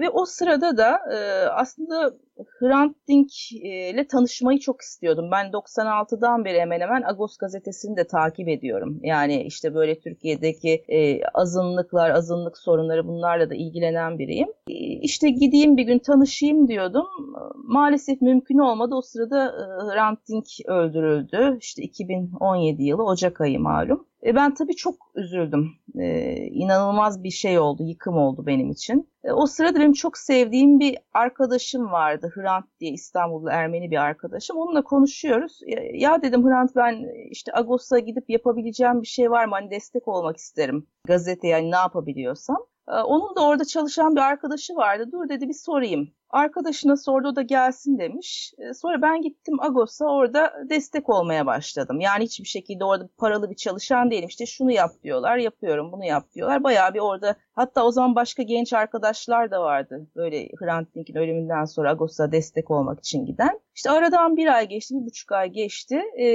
ve 0.00 0.10
o 0.10 0.26
sırada 0.26 0.76
da 0.76 1.00
e, 1.14 1.48
aslında 1.48 2.14
Hrant 2.60 2.96
Dink 3.08 3.30
e, 3.62 3.90
ile 3.90 4.06
tanışmayı 4.06 4.58
çok 4.58 4.80
istiyordum. 4.80 5.30
Ben 5.32 5.46
96'dan 5.46 6.44
beri 6.44 6.60
hemen 6.60 6.80
hemen 6.80 7.02
Agos 7.02 7.36
gazetesini 7.36 7.96
de 7.96 8.06
takip 8.06 8.48
ediyorum. 8.48 9.00
Yani 9.02 9.42
işte 9.42 9.74
böyle 9.74 10.00
Türkiye'deki 10.00 10.84
e, 10.88 11.24
azınlıklar, 11.24 12.10
azınlık 12.10 12.58
sorunları 12.58 13.06
bunlarla 13.06 13.50
da 13.50 13.54
ilgilenen 13.54 14.18
biriyim. 14.18 14.48
E, 14.68 14.74
işte 15.00 15.30
gideyim 15.30 15.76
bir 15.76 15.84
gün 15.84 15.98
tanışayım 15.98 16.68
diyordum. 16.68 17.06
Maalesef 17.54 18.20
mümkün 18.20 18.58
olmadı. 18.58 18.94
O 18.94 19.02
sırada 19.02 19.44
e, 19.46 19.94
Hrant 19.94 20.18
Dink 20.28 20.46
öldürüldü. 20.66 21.58
İşte 21.60 21.82
2017 21.82 22.82
yılı 22.82 23.04
Ocak 23.04 23.40
ayı 23.40 23.60
malum. 23.60 24.06
E 24.26 24.34
ben 24.34 24.54
tabii 24.54 24.76
çok 24.76 24.94
üzüldüm. 25.14 25.70
E, 25.98 26.36
inanılmaz 26.36 27.24
bir 27.24 27.30
şey 27.30 27.58
oldu, 27.58 27.82
yıkım 27.82 28.16
oldu 28.16 28.46
benim 28.46 28.70
için. 28.70 29.08
E, 29.24 29.32
o 29.32 29.46
sırada 29.46 29.78
benim 29.78 29.92
çok 29.92 30.18
sevdiğim 30.18 30.80
bir 30.80 30.98
arkadaşım 31.14 31.92
vardı. 31.92 32.32
Hrant 32.34 32.80
diye 32.80 32.92
İstanbullu 32.92 33.50
Ermeni 33.50 33.90
bir 33.90 33.96
arkadaşım. 33.96 34.56
Onunla 34.56 34.82
konuşuyoruz. 34.82 35.60
Ya, 35.66 35.80
ya 35.94 36.22
dedim 36.22 36.48
Hrant 36.48 36.76
ben 36.76 37.06
işte 37.30 37.52
Agos'a 37.54 37.98
gidip 37.98 38.30
yapabileceğim 38.30 39.02
bir 39.02 39.06
şey 39.06 39.30
var 39.30 39.44
mı? 39.44 39.54
Hani 39.54 39.70
destek 39.70 40.08
olmak 40.08 40.36
isterim 40.36 40.86
gazete 41.06 41.48
yani 41.48 41.70
ne 41.70 41.76
yapabiliyorsam. 41.76 42.66
E, 42.88 42.92
onun 42.92 43.36
da 43.36 43.46
orada 43.46 43.64
çalışan 43.64 44.16
bir 44.16 44.20
arkadaşı 44.20 44.74
vardı. 44.74 45.08
Dur 45.12 45.28
dedi 45.28 45.48
bir 45.48 45.54
sorayım. 45.54 46.12
Arkadaşına 46.30 46.96
sordu 46.96 47.28
o 47.28 47.36
da 47.36 47.42
gelsin 47.42 47.98
demiş. 47.98 48.54
E, 48.58 48.74
sonra 48.74 49.02
ben 49.02 49.22
gittim 49.22 49.60
Agos'a 49.60 50.06
orada 50.06 50.52
destek 50.70 51.08
olmaya 51.08 51.46
başladım. 51.46 52.00
Yani 52.00 52.24
hiçbir 52.24 52.48
şekilde 52.48 52.84
orada 52.84 53.08
paralı 53.18 53.50
bir 53.50 53.56
çalışan 53.56 54.10
değilim. 54.10 54.28
İşte 54.28 54.46
şunu 54.46 54.72
yap 54.72 54.90
diyorlar, 55.02 55.36
yapıyorum, 55.36 55.92
bunu 55.92 56.04
yap 56.04 56.32
diyorlar. 56.34 56.64
Bayağı 56.64 56.94
bir 56.94 56.98
orada 56.98 57.36
hatta 57.52 57.84
o 57.84 57.90
zaman 57.90 58.14
başka 58.14 58.42
genç 58.42 58.72
arkadaşlar 58.72 59.50
da 59.50 59.62
vardı. 59.62 60.06
Böyle 60.16 60.48
Hrant 60.58 60.94
Dink'in 60.94 61.14
ölümünden 61.14 61.64
sonra 61.64 61.90
Agos'a 61.90 62.32
destek 62.32 62.70
olmak 62.70 62.98
için 62.98 63.26
giden. 63.26 63.60
İşte 63.74 63.90
aradan 63.90 64.36
bir 64.36 64.46
ay 64.46 64.68
geçti, 64.68 64.94
bir 64.94 65.06
buçuk 65.06 65.32
ay 65.32 65.48
geçti. 65.48 66.02
E, 66.18 66.26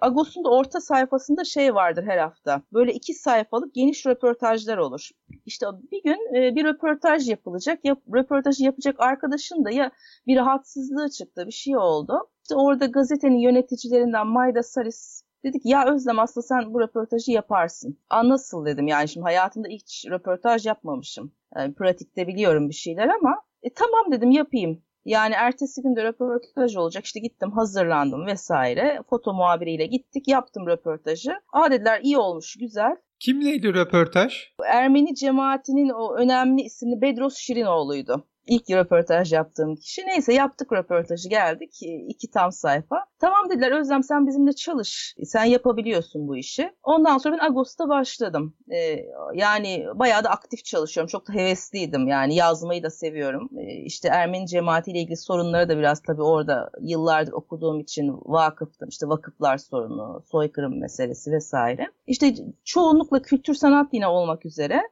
Agos'un 0.00 0.44
da 0.44 0.50
orta 0.50 0.80
sayfasında 0.80 1.44
şey 1.44 1.74
vardır 1.74 2.04
her 2.06 2.18
hafta. 2.18 2.62
Böyle 2.72 2.92
iki 2.92 3.14
sayfalık 3.14 3.74
geniş 3.74 4.06
röportajlar 4.06 4.78
olur. 4.78 5.10
İşte 5.46 5.66
bir 5.92 6.02
gün 6.02 6.34
e, 6.34 6.54
bir 6.54 6.64
röportaj 6.64 7.28
yapılacak. 7.28 7.78
Yap, 7.84 7.98
röportajı 8.14 8.64
yapacak 8.64 8.96
arkadaşın 8.98 9.43
da 9.64 9.70
ya 9.70 9.90
bir 10.26 10.36
rahatsızlığı 10.36 11.10
çıktı, 11.10 11.46
bir 11.46 11.52
şey 11.52 11.76
oldu. 11.76 12.28
İşte 12.42 12.54
orada 12.54 12.86
gazetenin 12.86 13.38
yöneticilerinden 13.38 14.26
Mayda 14.26 14.62
Saris 14.62 15.24
Dedik 15.44 15.66
ya 15.66 15.94
Özlem 15.94 16.18
aslında 16.18 16.46
sen 16.46 16.74
bu 16.74 16.80
röportajı 16.80 17.32
yaparsın. 17.32 17.98
Aa 18.10 18.28
nasıl 18.28 18.66
dedim 18.66 18.86
yani 18.86 19.08
şimdi 19.08 19.24
hayatımda 19.24 19.68
hiç 19.68 20.06
röportaj 20.10 20.66
yapmamışım. 20.66 21.32
Yani 21.56 21.74
pratikte 21.74 22.26
biliyorum 22.26 22.68
bir 22.68 22.74
şeyler 22.74 23.08
ama 23.08 23.42
e, 23.62 23.72
tamam 23.74 24.12
dedim 24.12 24.30
yapayım. 24.30 24.82
Yani 25.04 25.34
ertesi 25.34 25.82
günde 25.82 26.04
röportaj 26.04 26.76
olacak. 26.76 27.04
İşte 27.04 27.20
gittim 27.20 27.50
hazırlandım 27.50 28.26
vesaire. 28.26 29.00
Foto 29.10 29.34
muhabiriyle 29.34 29.86
gittik 29.86 30.28
yaptım 30.28 30.66
röportajı. 30.66 31.32
Aa 31.52 31.70
dediler 31.70 32.00
iyi 32.02 32.18
olmuş 32.18 32.56
güzel. 32.60 32.96
Kimleydi 33.20 33.74
röportaj? 33.74 34.34
Ermeni 34.66 35.14
cemaatinin 35.14 35.88
o 35.88 36.14
önemli 36.14 36.62
isimli 36.62 37.00
Bedros 37.00 37.36
Şirinoğlu'ydu. 37.36 38.26
İlk 38.46 38.70
röportaj 38.70 39.32
yaptığım 39.32 39.76
kişi. 39.76 40.06
Neyse 40.06 40.32
yaptık 40.34 40.72
röportajı 40.72 41.28
geldik. 41.28 41.70
iki 42.08 42.30
tam 42.30 42.52
sayfa. 42.52 42.96
Tamam 43.18 43.50
dediler 43.50 43.80
Özlem 43.80 44.02
sen 44.02 44.26
bizimle 44.26 44.52
çalış. 44.52 45.14
Sen 45.24 45.44
yapabiliyorsun 45.44 46.28
bu 46.28 46.36
işi. 46.36 46.72
Ondan 46.82 47.18
sonra 47.18 47.36
ben 47.38 47.46
Ağustos'ta 47.46 47.88
başladım. 47.88 48.56
Ee, 48.70 49.06
yani 49.34 49.86
bayağı 49.94 50.24
da 50.24 50.30
aktif 50.30 50.64
çalışıyorum. 50.64 51.08
Çok 51.08 51.28
da 51.28 51.32
hevesliydim. 51.32 52.08
Yani 52.08 52.34
yazmayı 52.34 52.82
da 52.82 52.90
seviyorum. 52.90 53.50
Ee, 53.58 53.72
işte 53.84 54.08
Ermeni 54.08 54.46
cemaatiyle 54.46 54.98
ilgili 54.98 55.16
sorunları 55.16 55.68
da 55.68 55.78
biraz 55.78 56.02
tabii 56.02 56.22
orada 56.22 56.70
yıllardır 56.80 57.32
okuduğum 57.32 57.80
için 57.80 58.12
vakıftım. 58.24 58.88
İşte 58.88 59.08
vakıflar 59.08 59.58
sorunu, 59.58 60.22
soykırım 60.30 60.80
meselesi 60.80 61.32
vesaire. 61.32 61.86
İşte 62.06 62.34
çoğunlukla 62.64 63.22
kültür 63.22 63.54
sanat 63.54 63.88
yine 63.92 64.06
olmak 64.06 64.46
üzere 64.46 64.82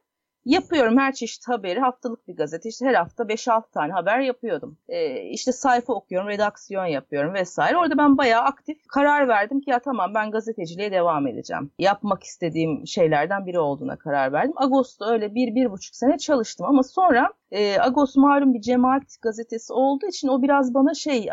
Yapıyorum 0.45 0.97
her 0.97 1.13
çeşit 1.13 1.47
haberi 1.47 1.79
haftalık 1.79 2.27
bir 2.27 2.35
gazete 2.35 2.69
işte 2.69 2.85
her 2.85 2.93
hafta 2.93 3.23
5-6 3.23 3.71
tane 3.71 3.93
haber 3.93 4.19
yapıyordum. 4.19 4.77
Ee, 4.87 5.21
işte 5.21 5.51
sayfa 5.51 5.93
okuyorum, 5.93 6.27
redaksiyon 6.27 6.85
yapıyorum 6.85 7.33
vesaire. 7.33 7.77
Orada 7.77 7.97
ben 7.97 8.17
bayağı 8.17 8.41
aktif 8.41 8.87
karar 8.87 9.27
verdim 9.27 9.61
ki 9.61 9.69
ya 9.69 9.79
tamam 9.79 10.13
ben 10.13 10.31
gazeteciliğe 10.31 10.91
devam 10.91 11.27
edeceğim. 11.27 11.71
Yapmak 11.79 12.23
istediğim 12.23 12.87
şeylerden 12.87 13.45
biri 13.45 13.59
olduğuna 13.59 13.95
karar 13.95 14.33
verdim. 14.33 14.53
Ağustos'ta 14.55 15.11
öyle 15.11 15.35
bir, 15.35 15.55
bir 15.55 15.71
buçuk 15.71 15.95
sene 15.95 16.17
çalıştım 16.17 16.65
ama 16.65 16.83
sonra 16.83 17.33
e, 17.53 17.79
Agos 17.79 18.15
malum 18.15 18.53
bir 18.53 18.61
cemaat 18.61 19.03
gazetesi 19.21 19.73
olduğu 19.73 20.05
için 20.05 20.27
o 20.27 20.41
biraz 20.41 20.73
bana 20.73 20.93
şey 20.93 21.27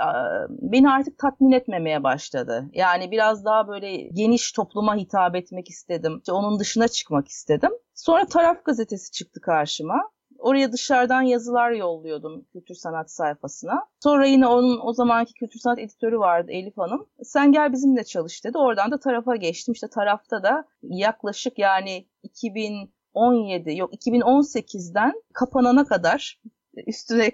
beni 0.50 0.91
artık 0.91 1.19
tatmin 1.19 1.53
etmemeye 1.53 2.03
başladı. 2.03 2.71
Yani 2.73 3.11
biraz 3.11 3.45
daha 3.45 3.69
böyle 3.69 3.97
geniş 3.97 4.53
topluma 4.53 4.97
hitap 4.97 5.37
etmek 5.37 5.69
istedim. 5.69 6.17
İşte 6.19 6.33
onun 6.33 6.59
dışına 6.61 6.89
çıkmak 6.89 7.29
istedim. 7.29 7.71
Sonra 7.95 8.27
Taraf 8.27 8.65
gazetesi 8.65 9.12
çıktı 9.12 9.41
karşıma. 9.41 10.11
Oraya 10.39 10.73
dışarıdan 10.73 11.23
yazılar 11.23 11.71
yolluyordum 11.71 12.45
kültür 12.53 12.75
sanat 12.75 13.11
sayfasına. 13.11 13.87
Sonra 14.03 14.27
yine 14.27 14.47
onun 14.47 14.81
o 14.83 14.93
zamanki 14.93 15.35
kültür 15.35 15.61
sanat 15.61 15.79
editörü 15.79 16.19
vardı 16.19 16.53
Elif 16.53 16.79
Hanım. 16.79 17.07
Sen 17.23 17.53
gel 17.53 17.73
bizimle 17.73 18.05
çalış 18.05 18.45
dedi. 18.45 18.59
Oradan 18.59 18.91
da 18.91 19.00
tarafa 19.00 19.37
geçtim. 19.37 19.73
İşte 19.73 19.89
tarafta 19.89 20.43
da 20.43 20.65
yaklaşık 20.83 21.59
yani 21.59 22.07
2000 22.23 22.93
17 23.14 23.76
yok 23.76 23.95
2018'den 23.95 25.12
kapanana 25.35 25.85
kadar 25.87 26.40
üstüne 26.87 27.31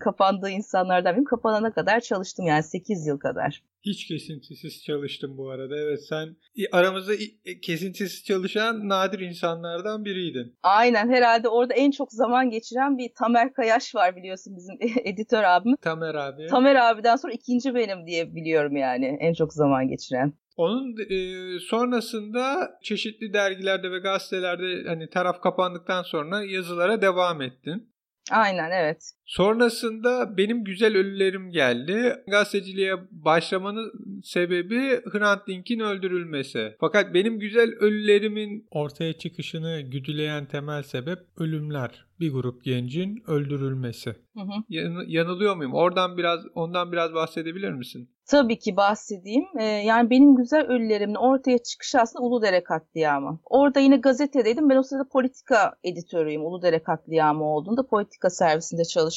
kapandığı 0.00 0.50
insanlardan 0.50 1.14
benim 1.14 1.24
kapanana 1.24 1.72
kadar 1.72 2.00
çalıştım 2.00 2.46
yani 2.46 2.62
8 2.62 3.06
yıl 3.06 3.18
kadar. 3.18 3.62
Hiç 3.82 4.06
kesintisiz 4.06 4.84
çalıştım 4.84 5.38
bu 5.38 5.50
arada. 5.50 5.76
Evet 5.76 6.00
sen 6.08 6.36
aramızda 6.72 7.14
e, 7.14 7.60
kesintisiz 7.60 8.24
çalışan 8.24 8.88
nadir 8.88 9.20
insanlardan 9.20 10.04
biriydin. 10.04 10.56
Aynen 10.62 11.08
herhalde 11.08 11.48
orada 11.48 11.74
en 11.74 11.90
çok 11.90 12.12
zaman 12.12 12.50
geçiren 12.50 12.98
bir 12.98 13.10
Tamer 13.18 13.52
Kayaş 13.52 13.94
var 13.94 14.16
biliyorsun 14.16 14.56
bizim 14.56 14.78
editör 15.04 15.42
abimiz. 15.42 15.78
Tamer 15.80 16.14
abi. 16.14 16.46
Tamer 16.46 16.74
abiden 16.74 17.16
sonra 17.16 17.32
ikinci 17.32 17.74
benim 17.74 18.06
diye 18.06 18.34
biliyorum 18.34 18.76
yani 18.76 19.16
en 19.20 19.32
çok 19.32 19.52
zaman 19.52 19.88
geçiren. 19.88 20.32
Onun 20.56 20.96
e, 21.10 21.58
sonrasında 21.58 22.70
çeşitli 22.82 23.32
dergilerde 23.32 23.90
ve 23.90 23.98
gazetelerde 23.98 24.88
hani 24.88 25.10
taraf 25.10 25.40
kapandıktan 25.40 26.02
sonra 26.02 26.44
yazılara 26.44 27.02
devam 27.02 27.42
ettin. 27.42 27.94
Aynen 28.30 28.70
evet. 28.70 29.12
Sonrasında 29.24 30.36
benim 30.36 30.64
güzel 30.64 30.96
ölülerim 30.96 31.50
geldi. 31.50 32.22
Gazeteciliğe 32.28 32.94
başlamanın 33.10 33.92
sebebi 34.22 35.00
Hrant 35.12 35.48
Dink'in 35.48 35.80
öldürülmesi. 35.80 36.76
Fakat 36.80 37.14
benim 37.14 37.38
güzel 37.38 37.70
ölülerimin 37.80 38.66
ortaya 38.70 39.12
çıkışını 39.12 39.80
güdüleyen 39.80 40.46
temel 40.46 40.82
sebep 40.82 41.18
ölümler. 41.36 42.06
Bir 42.20 42.32
grup 42.32 42.64
gencin 42.64 43.22
öldürülmesi. 43.26 44.10
Hı 44.10 44.40
hı. 44.40 44.62
Yan, 44.68 45.04
yanılıyor 45.06 45.56
muyum? 45.56 45.74
Oradan 45.74 46.16
biraz 46.16 46.40
ondan 46.54 46.92
biraz 46.92 47.14
bahsedebilir 47.14 47.70
misin? 47.70 48.10
Tabii 48.30 48.58
ki 48.58 48.76
bahsedeyim. 48.76 49.44
Ee, 49.60 49.64
yani 49.64 50.10
benim 50.10 50.36
güzel 50.36 50.66
ölülerimin 50.66 51.14
ortaya 51.14 51.58
çıkışı 51.58 51.98
aslında 52.00 52.24
Uludere 52.24 52.62
katliamı. 52.64 53.40
Orada 53.44 53.80
yine 53.80 53.96
gazetedeydim. 53.96 54.70
Ben 54.70 54.76
o 54.76 54.82
sırada 54.82 55.08
politika 55.12 55.72
editörüyüm. 55.84 56.44
Uludere 56.44 56.82
katliamı 56.82 57.44
olduğunda 57.44 57.86
politika 57.86 58.30
servisinde 58.30 58.84
çalışıyorum. 58.84 59.13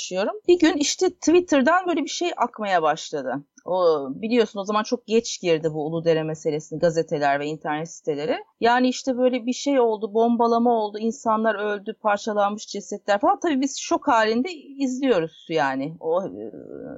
Bir 0.48 0.60
gün 0.60 0.78
işte 0.78 1.10
Twitter'dan 1.10 1.88
böyle 1.88 2.04
bir 2.04 2.10
şey 2.10 2.32
akmaya 2.38 2.82
başladı. 2.82 3.44
O 3.68 4.08
biliyorsun 4.10 4.60
o 4.60 4.64
zaman 4.64 4.84
çok 4.84 5.08
geç 5.08 5.42
girdi 5.42 5.70
bu 5.74 5.86
Uludere 5.86 6.24
meselesini 6.24 6.80
gazeteler 6.80 7.40
ve 7.40 7.46
internet 7.46 7.92
siteleri. 7.92 8.38
Yani 8.60 8.90
işte 8.90 9.18
böyle 9.18 9.46
bir 9.46 9.54
şey 9.54 9.80
oldu, 9.80 10.14
bombalama 10.14 10.72
oldu, 10.72 11.00
insanlar 11.00 11.56
öldü, 11.56 11.94
parçalanmış 12.02 12.68
cesetler 12.68 13.20
falan. 13.20 13.40
Tabii 13.40 13.62
biz 13.62 13.80
şok 13.80 14.08
halinde 14.08 14.52
izliyoruz 14.54 15.46
yani 15.50 15.96
o 16.00 16.24
e, 16.24 16.52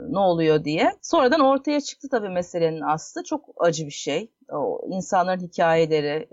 ne 0.09 0.19
oluyor 0.19 0.63
diye. 0.63 0.91
Sonradan 1.01 1.39
ortaya 1.39 1.81
çıktı 1.81 2.07
tabii 2.11 2.29
meselenin 2.29 2.81
aslı. 2.81 3.23
Çok 3.23 3.45
acı 3.57 3.85
bir 3.85 3.91
şey 3.91 4.31
o 4.53 4.81
insanların 4.89 5.39
hikayeleri, 5.39 6.27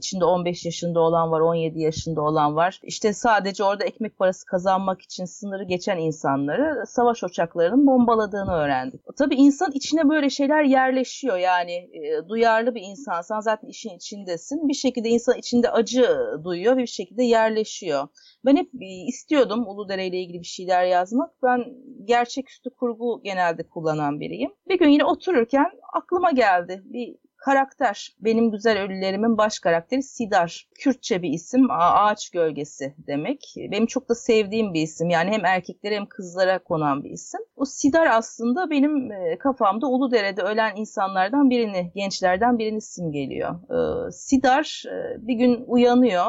içinde 0.00 0.24
15 0.24 0.64
yaşında 0.64 1.00
olan 1.00 1.30
var, 1.30 1.40
17 1.40 1.80
yaşında 1.80 2.22
olan 2.22 2.56
var. 2.56 2.80
İşte 2.82 3.12
sadece 3.12 3.64
orada 3.64 3.84
ekmek 3.84 4.18
parası 4.18 4.46
kazanmak 4.46 5.02
için 5.02 5.24
sınırı 5.24 5.64
geçen 5.64 5.96
insanları 5.98 6.86
savaş 6.86 7.22
uçaklarının 7.22 7.86
bombaladığını 7.86 8.52
öğrendik. 8.52 9.00
Tabii 9.18 9.34
insan 9.34 9.72
içine 9.72 10.08
böyle 10.08 10.30
şeyler 10.30 10.64
yerleşiyor. 10.64 11.36
Yani 11.36 11.72
e, 11.72 12.28
duyarlı 12.28 12.74
bir 12.74 12.82
insansan 12.82 13.40
zaten 13.40 13.68
işin 13.68 13.96
içindesin. 13.96 14.68
Bir 14.68 14.74
şekilde 14.74 15.08
insan 15.08 15.38
içinde 15.38 15.70
acı 15.70 16.06
duyuyor 16.44 16.76
ve 16.76 16.80
bir 16.82 16.86
şekilde 16.86 17.22
yerleşiyor. 17.22 18.08
Ben 18.44 18.56
hep 18.56 18.74
e, 18.74 18.86
istiyordum 19.06 19.68
Uludere 19.68 20.06
ile 20.06 20.20
ilgili 20.20 20.40
bir 20.40 20.46
şeyler 20.46 20.84
yazmak. 20.84 21.42
Ben 21.42 21.64
gerçeküstü 22.04 22.70
kurgu 22.70 23.20
genelde 23.24 23.62
kullanan 23.62 24.20
biriyim. 24.20 24.50
Bir 24.68 24.78
gün 24.78 24.88
yine 24.88 25.04
otururken 25.04 25.70
aklıma 25.92 26.30
geldi. 26.30 26.82
Bir 26.84 27.16
Karakter, 27.40 28.16
benim 28.20 28.50
güzel 28.50 28.82
ölülerimin 28.82 29.38
baş 29.38 29.58
karakteri 29.58 30.02
Sidar. 30.02 30.68
Kürtçe 30.78 31.22
bir 31.22 31.30
isim, 31.30 31.66
ağaç 31.70 32.30
gölgesi 32.30 32.94
demek. 33.06 33.54
Benim 33.56 33.86
çok 33.86 34.08
da 34.08 34.14
sevdiğim 34.14 34.74
bir 34.74 34.82
isim. 34.82 35.10
Yani 35.10 35.30
hem 35.30 35.44
erkeklere 35.44 35.94
hem 35.94 36.06
kızlara 36.06 36.58
konan 36.58 37.04
bir 37.04 37.10
isim. 37.10 37.40
O 37.56 37.64
Sidar 37.64 38.06
aslında 38.06 38.70
benim 38.70 39.12
e, 39.12 39.38
kafamda 39.38 39.86
Uludere'de 39.86 40.42
ölen 40.42 40.76
insanlardan 40.76 41.50
birini, 41.50 41.92
gençlerden 41.94 42.58
birini 42.58 42.80
simgeliyor. 42.80 43.50
Ee, 43.50 44.10
Sidar 44.12 44.84
e, 44.86 45.26
bir 45.26 45.34
gün 45.34 45.64
uyanıyor 45.66 46.26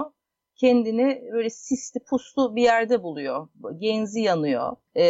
kendini 0.61 1.21
böyle 1.33 1.49
sisli 1.49 1.99
puslu 1.99 2.55
bir 2.55 2.61
yerde 2.61 3.03
buluyor. 3.03 3.47
Genzi 3.77 4.21
yanıyor. 4.21 4.75
E, 4.95 5.05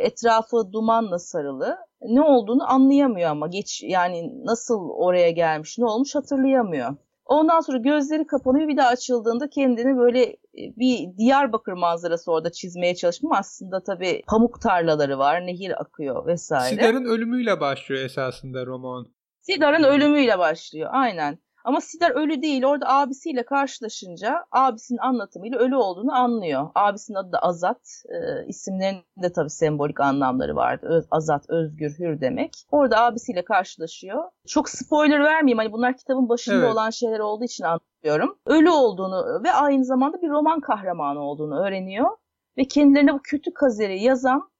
etrafı 0.00 0.72
dumanla 0.72 1.18
sarılı. 1.18 1.76
Ne 2.02 2.22
olduğunu 2.22 2.72
anlayamıyor 2.72 3.30
ama 3.30 3.46
geç 3.46 3.82
yani 3.82 4.44
nasıl 4.44 4.88
oraya 4.90 5.30
gelmiş, 5.30 5.78
ne 5.78 5.84
olmuş 5.84 6.14
hatırlayamıyor. 6.14 6.96
Ondan 7.26 7.60
sonra 7.60 7.78
gözleri 7.78 8.26
kapanıyor 8.26 8.68
bir 8.68 8.76
daha 8.76 8.88
açıldığında 8.88 9.50
kendini 9.50 9.96
böyle 9.96 10.22
e, 10.22 10.36
bir 10.54 11.18
Diyarbakır 11.18 11.72
manzarası 11.72 12.32
orada 12.32 12.52
çizmeye 12.52 12.94
çalışmış. 12.94 13.36
Aslında 13.38 13.82
tabii 13.82 14.22
pamuk 14.26 14.60
tarlaları 14.60 15.18
var, 15.18 15.46
nehir 15.46 15.80
akıyor 15.80 16.26
vesaire. 16.26 16.76
Sidar'ın 16.76 17.04
ölümüyle 17.04 17.60
başlıyor 17.60 18.04
esasında 18.04 18.66
roman. 18.66 19.06
Sidar'ın 19.40 19.82
ölümüyle 19.82 20.38
başlıyor 20.38 20.90
aynen. 20.92 21.38
Ama 21.64 21.80
Sidar 21.80 22.10
ölü 22.10 22.42
değil. 22.42 22.64
Orada 22.64 22.88
abisiyle 22.88 23.42
karşılaşınca 23.42 24.44
abisinin 24.52 24.98
anlatımıyla 24.98 25.58
ölü 25.58 25.76
olduğunu 25.76 26.14
anlıyor. 26.14 26.70
Abisinin 26.74 27.18
adı 27.18 27.32
da 27.32 27.38
Azat. 27.38 28.04
E, 28.08 28.46
isimlerinde 28.46 29.32
tabii 29.34 29.50
sembolik 29.50 30.00
anlamları 30.00 30.56
vardı. 30.56 30.86
Öz, 30.90 31.04
Azat, 31.10 31.50
özgür, 31.50 31.98
hür 31.98 32.20
demek. 32.20 32.54
Orada 32.70 33.04
abisiyle 33.04 33.44
karşılaşıyor. 33.44 34.24
Çok 34.46 34.68
spoiler 34.68 35.20
vermeyeyim. 35.20 35.58
Hani 35.58 35.72
bunlar 35.72 35.96
kitabın 35.96 36.28
başında 36.28 36.56
evet. 36.56 36.72
olan 36.72 36.90
şeyler 36.90 37.18
olduğu 37.18 37.44
için 37.44 37.64
anlatıyorum. 37.64 38.38
Ölü 38.46 38.70
olduğunu 38.70 39.44
ve 39.44 39.52
aynı 39.52 39.84
zamanda 39.84 40.22
bir 40.22 40.30
roman 40.30 40.60
kahramanı 40.60 41.20
olduğunu 41.20 41.66
öğreniyor. 41.66 42.10
Ve 42.58 42.64
kendilerine 42.64 43.14
bu 43.14 43.20
kötü 43.22 43.54
kazeri 43.54 44.02
yazan 44.02 44.50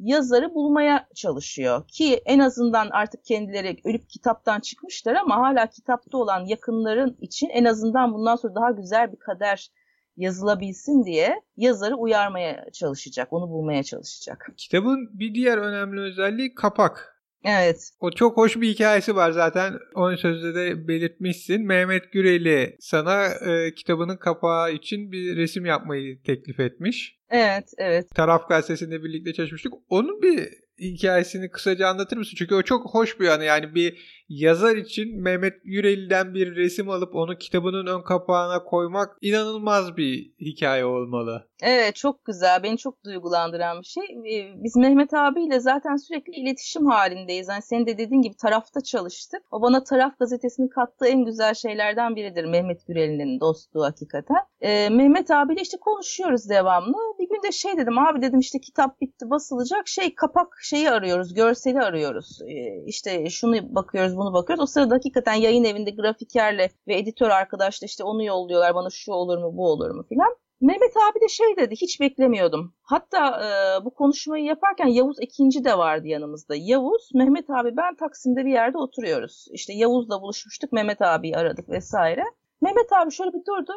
yazarı 0.00 0.54
bulmaya 0.54 1.08
çalışıyor. 1.14 1.88
Ki 1.88 2.22
en 2.26 2.38
azından 2.38 2.90
artık 2.90 3.24
kendileri 3.24 3.80
ölüp 3.84 4.10
kitaptan 4.10 4.60
çıkmışlar 4.60 5.14
ama 5.14 5.36
hala 5.36 5.66
kitapta 5.66 6.18
olan 6.18 6.46
yakınların 6.46 7.16
için 7.20 7.48
en 7.48 7.64
azından 7.64 8.14
bundan 8.14 8.36
sonra 8.36 8.54
daha 8.54 8.70
güzel 8.70 9.12
bir 9.12 9.18
kader 9.18 9.70
yazılabilsin 10.16 11.04
diye 11.04 11.42
yazarı 11.56 11.96
uyarmaya 11.96 12.66
çalışacak, 12.72 13.32
onu 13.32 13.50
bulmaya 13.50 13.82
çalışacak. 13.82 14.52
Kitabın 14.56 15.10
bir 15.12 15.34
diğer 15.34 15.58
önemli 15.58 16.00
özelliği 16.00 16.54
kapak. 16.54 17.19
Evet. 17.44 17.90
O 18.00 18.10
çok 18.10 18.36
hoş 18.36 18.56
bir 18.56 18.68
hikayesi 18.68 19.16
var 19.16 19.30
zaten. 19.30 19.74
Onun 19.94 20.16
sözde 20.16 20.54
de 20.54 20.88
belirtmişsin. 20.88 21.66
Mehmet 21.66 22.12
Güreli 22.12 22.76
sana 22.80 23.26
e, 23.26 23.74
kitabının 23.74 24.16
kapağı 24.16 24.72
için 24.72 25.12
bir 25.12 25.36
resim 25.36 25.66
yapmayı 25.66 26.22
teklif 26.22 26.60
etmiş. 26.60 27.20
Evet, 27.30 27.72
evet. 27.78 28.06
Taraf 28.14 28.48
gazetesinde 28.48 29.04
birlikte 29.04 29.32
çalışmıştık. 29.32 29.72
Onun 29.88 30.22
bir 30.22 30.48
hikayesini 30.80 31.50
kısaca 31.50 31.88
anlatır 31.88 32.16
mısın? 32.16 32.34
Çünkü 32.38 32.54
o 32.54 32.62
çok 32.62 32.94
hoş 32.94 33.20
bir 33.20 33.28
anı. 33.28 33.44
Yani 33.44 33.74
bir 33.74 34.20
yazar 34.28 34.76
için 34.76 35.22
Mehmet 35.22 35.54
Yüreli'den 35.64 36.34
bir 36.34 36.56
resim 36.56 36.90
alıp 36.90 37.14
onu 37.14 37.38
kitabının 37.38 37.86
ön 37.86 38.02
kapağına 38.02 38.64
koymak 38.64 39.16
inanılmaz 39.20 39.96
bir 39.96 40.32
hikaye 40.40 40.84
olmalı. 40.84 41.48
Evet 41.62 41.96
çok 41.96 42.24
güzel. 42.24 42.62
Beni 42.62 42.78
çok 42.78 43.04
duygulandıran 43.04 43.80
bir 43.80 43.86
şey. 43.86 44.04
Ee, 44.04 44.52
biz 44.56 44.76
Mehmet 44.76 45.14
abiyle 45.14 45.60
zaten 45.60 45.96
sürekli 45.96 46.32
iletişim 46.32 46.86
halindeyiz. 46.86 47.48
Yani 47.48 47.62
senin 47.62 47.86
de 47.86 47.98
dediğin 47.98 48.22
gibi 48.22 48.36
tarafta 48.36 48.80
çalıştık. 48.80 49.42
O 49.50 49.62
bana 49.62 49.84
taraf 49.84 50.18
gazetesinin 50.18 50.68
kattığı 50.68 51.06
en 51.06 51.24
güzel 51.24 51.54
şeylerden 51.54 52.16
biridir 52.16 52.44
Mehmet 52.44 52.86
Güreli'nin 52.86 53.40
dostluğu 53.40 53.84
hakikaten. 53.84 54.40
Ee, 54.60 54.88
Mehmet 54.88 55.30
abiyle 55.30 55.60
işte 55.62 55.76
konuşuyoruz 55.80 56.50
devamlı. 56.50 56.96
Bir 57.40 57.48
de 57.48 57.52
şey 57.52 57.76
dedim 57.76 57.98
abi 57.98 58.22
dedim 58.22 58.38
işte 58.40 58.60
kitap 58.60 59.00
bitti 59.00 59.30
basılacak 59.30 59.88
şey 59.88 60.14
kapak 60.14 60.58
şeyi 60.62 60.90
arıyoruz 60.90 61.34
görseli 61.34 61.80
arıyoruz. 61.80 62.38
Ee, 62.42 62.84
işte 62.86 63.30
şunu 63.30 63.74
bakıyoruz 63.74 64.16
bunu 64.16 64.32
bakıyoruz. 64.32 64.62
O 64.62 64.66
sırada 64.66 64.94
hakikaten 64.94 65.34
yayın 65.34 65.64
evinde 65.64 65.90
grafikerle 65.90 66.70
ve 66.88 66.98
editör 66.98 67.30
arkadaşla 67.30 67.84
işte 67.84 68.04
onu 68.04 68.24
yolluyorlar 68.24 68.74
bana 68.74 68.90
şu 68.90 69.12
olur 69.12 69.38
mu 69.38 69.56
bu 69.56 69.70
olur 69.70 69.90
mu 69.90 70.04
filan. 70.08 70.36
Mehmet 70.60 70.96
abi 70.96 71.20
de 71.20 71.28
şey 71.28 71.56
dedi 71.56 71.76
hiç 71.76 72.00
beklemiyordum. 72.00 72.74
Hatta 72.82 73.42
e, 73.44 73.84
bu 73.84 73.94
konuşmayı 73.94 74.44
yaparken 74.44 74.86
Yavuz 74.86 75.16
ikinci 75.20 75.64
de 75.64 75.78
vardı 75.78 76.06
yanımızda. 76.06 76.54
Yavuz, 76.56 77.10
Mehmet 77.14 77.50
abi 77.50 77.76
ben 77.76 77.96
Taksim'de 77.96 78.44
bir 78.44 78.52
yerde 78.52 78.78
oturuyoruz. 78.78 79.46
İşte 79.52 79.72
Yavuz'la 79.72 80.22
buluşmuştuk 80.22 80.72
Mehmet 80.72 81.02
abiyi 81.02 81.36
aradık 81.36 81.68
vesaire. 81.68 82.24
Mehmet 82.62 82.92
abi 82.92 83.12
şöyle 83.12 83.32
bir 83.32 83.44
durdu. 83.46 83.72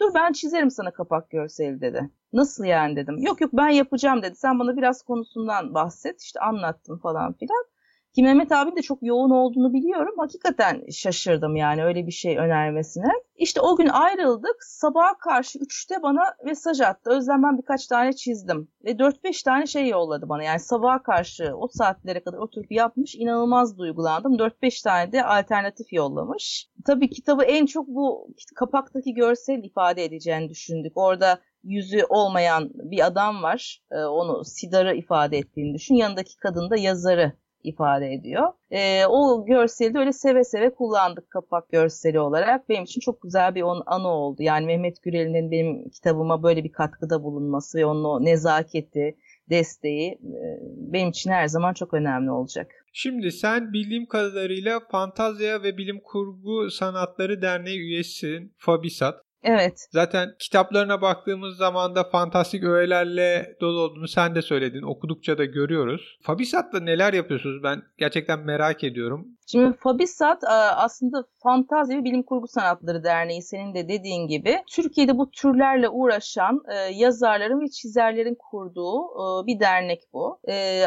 Dur 0.00 0.14
ben 0.14 0.32
çizerim 0.32 0.70
sana 0.70 0.90
kapak 0.90 1.30
görseli 1.30 1.80
dedi. 1.80 2.10
Nasıl 2.32 2.64
yani 2.64 2.96
dedim. 2.96 3.18
Yok 3.18 3.40
yok 3.40 3.50
ben 3.52 3.68
yapacağım 3.68 4.22
dedi. 4.22 4.34
Sen 4.36 4.58
bana 4.58 4.76
biraz 4.76 5.02
konusundan 5.02 5.74
bahset. 5.74 6.22
İşte 6.22 6.40
anlattım 6.40 6.98
falan 6.98 7.32
filan. 7.32 7.64
Ki 8.14 8.22
Mehmet 8.22 8.52
abi 8.52 8.76
de 8.76 8.82
çok 8.82 8.98
yoğun 9.02 9.30
olduğunu 9.30 9.72
biliyorum. 9.72 10.14
Hakikaten 10.18 10.82
şaşırdım 10.90 11.56
yani 11.56 11.84
öyle 11.84 12.06
bir 12.06 12.12
şey 12.12 12.38
önermesine. 12.38 13.12
İşte 13.36 13.60
o 13.60 13.76
gün 13.76 13.88
ayrıldık. 13.88 14.56
Sabaha 14.60 15.18
karşı 15.18 15.58
3'te 15.58 16.02
bana 16.02 16.22
mesaj 16.44 16.80
attı. 16.80 17.10
Özlem 17.10 17.42
ben 17.42 17.58
birkaç 17.58 17.86
tane 17.86 18.12
çizdim. 18.12 18.68
Ve 18.84 18.90
4-5 18.90 19.44
tane 19.44 19.66
şey 19.66 19.88
yolladı 19.88 20.28
bana. 20.28 20.42
Yani 20.42 20.60
sabaha 20.60 21.02
karşı 21.02 21.52
o 21.56 21.68
saatlere 21.68 22.24
kadar 22.24 22.38
oturup 22.38 22.72
yapmış. 22.72 23.14
İnanılmaz 23.14 23.78
duygulandım. 23.78 24.36
4-5 24.36 24.84
tane 24.84 25.12
de 25.12 25.24
alternatif 25.24 25.92
yollamış. 25.92 26.68
Tabii 26.86 27.10
kitabı 27.10 27.42
en 27.42 27.66
çok 27.66 27.88
bu 27.88 28.28
kapaktaki 28.56 29.14
görsel 29.14 29.64
ifade 29.64 30.04
edeceğini 30.04 30.50
düşündük. 30.50 30.92
Orada 30.94 31.40
yüzü 31.64 32.04
olmayan 32.08 32.70
bir 32.74 33.06
adam 33.06 33.42
var. 33.42 33.82
Ee, 33.90 33.96
onu 33.96 34.44
Sidar'ı 34.44 34.96
ifade 34.96 35.38
ettiğini 35.38 35.74
düşün. 35.74 35.94
Yanındaki 35.94 36.36
kadın 36.36 36.70
da 36.70 36.76
yazarı 36.76 37.32
ifade 37.64 38.12
ediyor. 38.12 38.48
E, 38.70 39.06
o 39.06 39.44
görseli 39.46 39.94
de 39.94 39.98
öyle 39.98 40.12
seve 40.12 40.44
seve 40.44 40.74
kullandık 40.74 41.30
kapak 41.30 41.68
görseli 41.68 42.20
olarak. 42.20 42.68
Benim 42.68 42.84
için 42.84 43.00
çok 43.00 43.22
güzel 43.22 43.54
bir 43.54 43.62
on, 43.62 43.82
anı 43.86 44.08
oldu. 44.08 44.42
Yani 44.42 44.66
Mehmet 44.66 45.02
Gürel'in 45.02 45.50
benim 45.50 45.90
kitabıma 45.90 46.42
böyle 46.42 46.64
bir 46.64 46.72
katkıda 46.72 47.22
bulunması 47.22 47.78
ve 47.78 47.86
onun 47.86 48.04
o 48.04 48.24
nezaketi, 48.24 49.16
desteği 49.50 50.12
e, 50.12 50.44
benim 50.76 51.08
için 51.08 51.30
her 51.30 51.46
zaman 51.46 51.74
çok 51.74 51.94
önemli 51.94 52.30
olacak. 52.30 52.70
Şimdi 52.92 53.32
sen 53.32 53.72
bildiğim 53.72 54.06
kadarıyla 54.06 54.80
Fantazya 54.90 55.62
ve 55.62 55.76
Bilim 55.76 56.00
Kurgu 56.04 56.70
Sanatları 56.70 57.42
Derneği 57.42 57.78
üyesisin. 57.78 58.54
Fabisat. 58.56 59.14
Evet. 59.42 59.86
Zaten 59.90 60.28
kitaplarına 60.38 61.02
baktığımız 61.02 61.56
zaman 61.56 61.94
da 61.94 62.04
fantastik 62.04 62.64
öğelerle 62.64 63.56
dolu 63.60 63.80
olduğunu 63.80 64.08
sen 64.08 64.34
de 64.34 64.42
söyledin. 64.42 64.82
Okudukça 64.82 65.38
da 65.38 65.44
görüyoruz. 65.44 66.18
Fabisat'la 66.22 66.80
neler 66.80 67.12
yapıyorsunuz? 67.12 67.62
Ben 67.62 67.82
gerçekten 67.98 68.38
merak 68.40 68.84
ediyorum. 68.84 69.28
Şimdi 69.46 69.76
Fabisat 69.76 70.44
e, 70.44 70.46
aslında 70.76 71.24
Fantazi 71.42 71.96
ve 71.98 72.04
Bilim 72.04 72.22
Kurgu 72.22 72.48
Sanatları 72.48 73.04
Derneği 73.04 73.42
senin 73.42 73.74
de 73.74 73.88
dediğin 73.88 74.26
gibi 74.26 74.56
Türkiye'de 74.70 75.18
bu 75.18 75.30
türlerle 75.30 75.88
uğraşan 75.88 76.60
e, 76.68 76.74
yazarların 76.76 77.60
ve 77.60 77.68
çizerlerin 77.68 78.36
kurduğu 78.50 79.00
e, 79.02 79.46
bir 79.46 79.60
dernek 79.60 80.00
bu. 80.12 80.40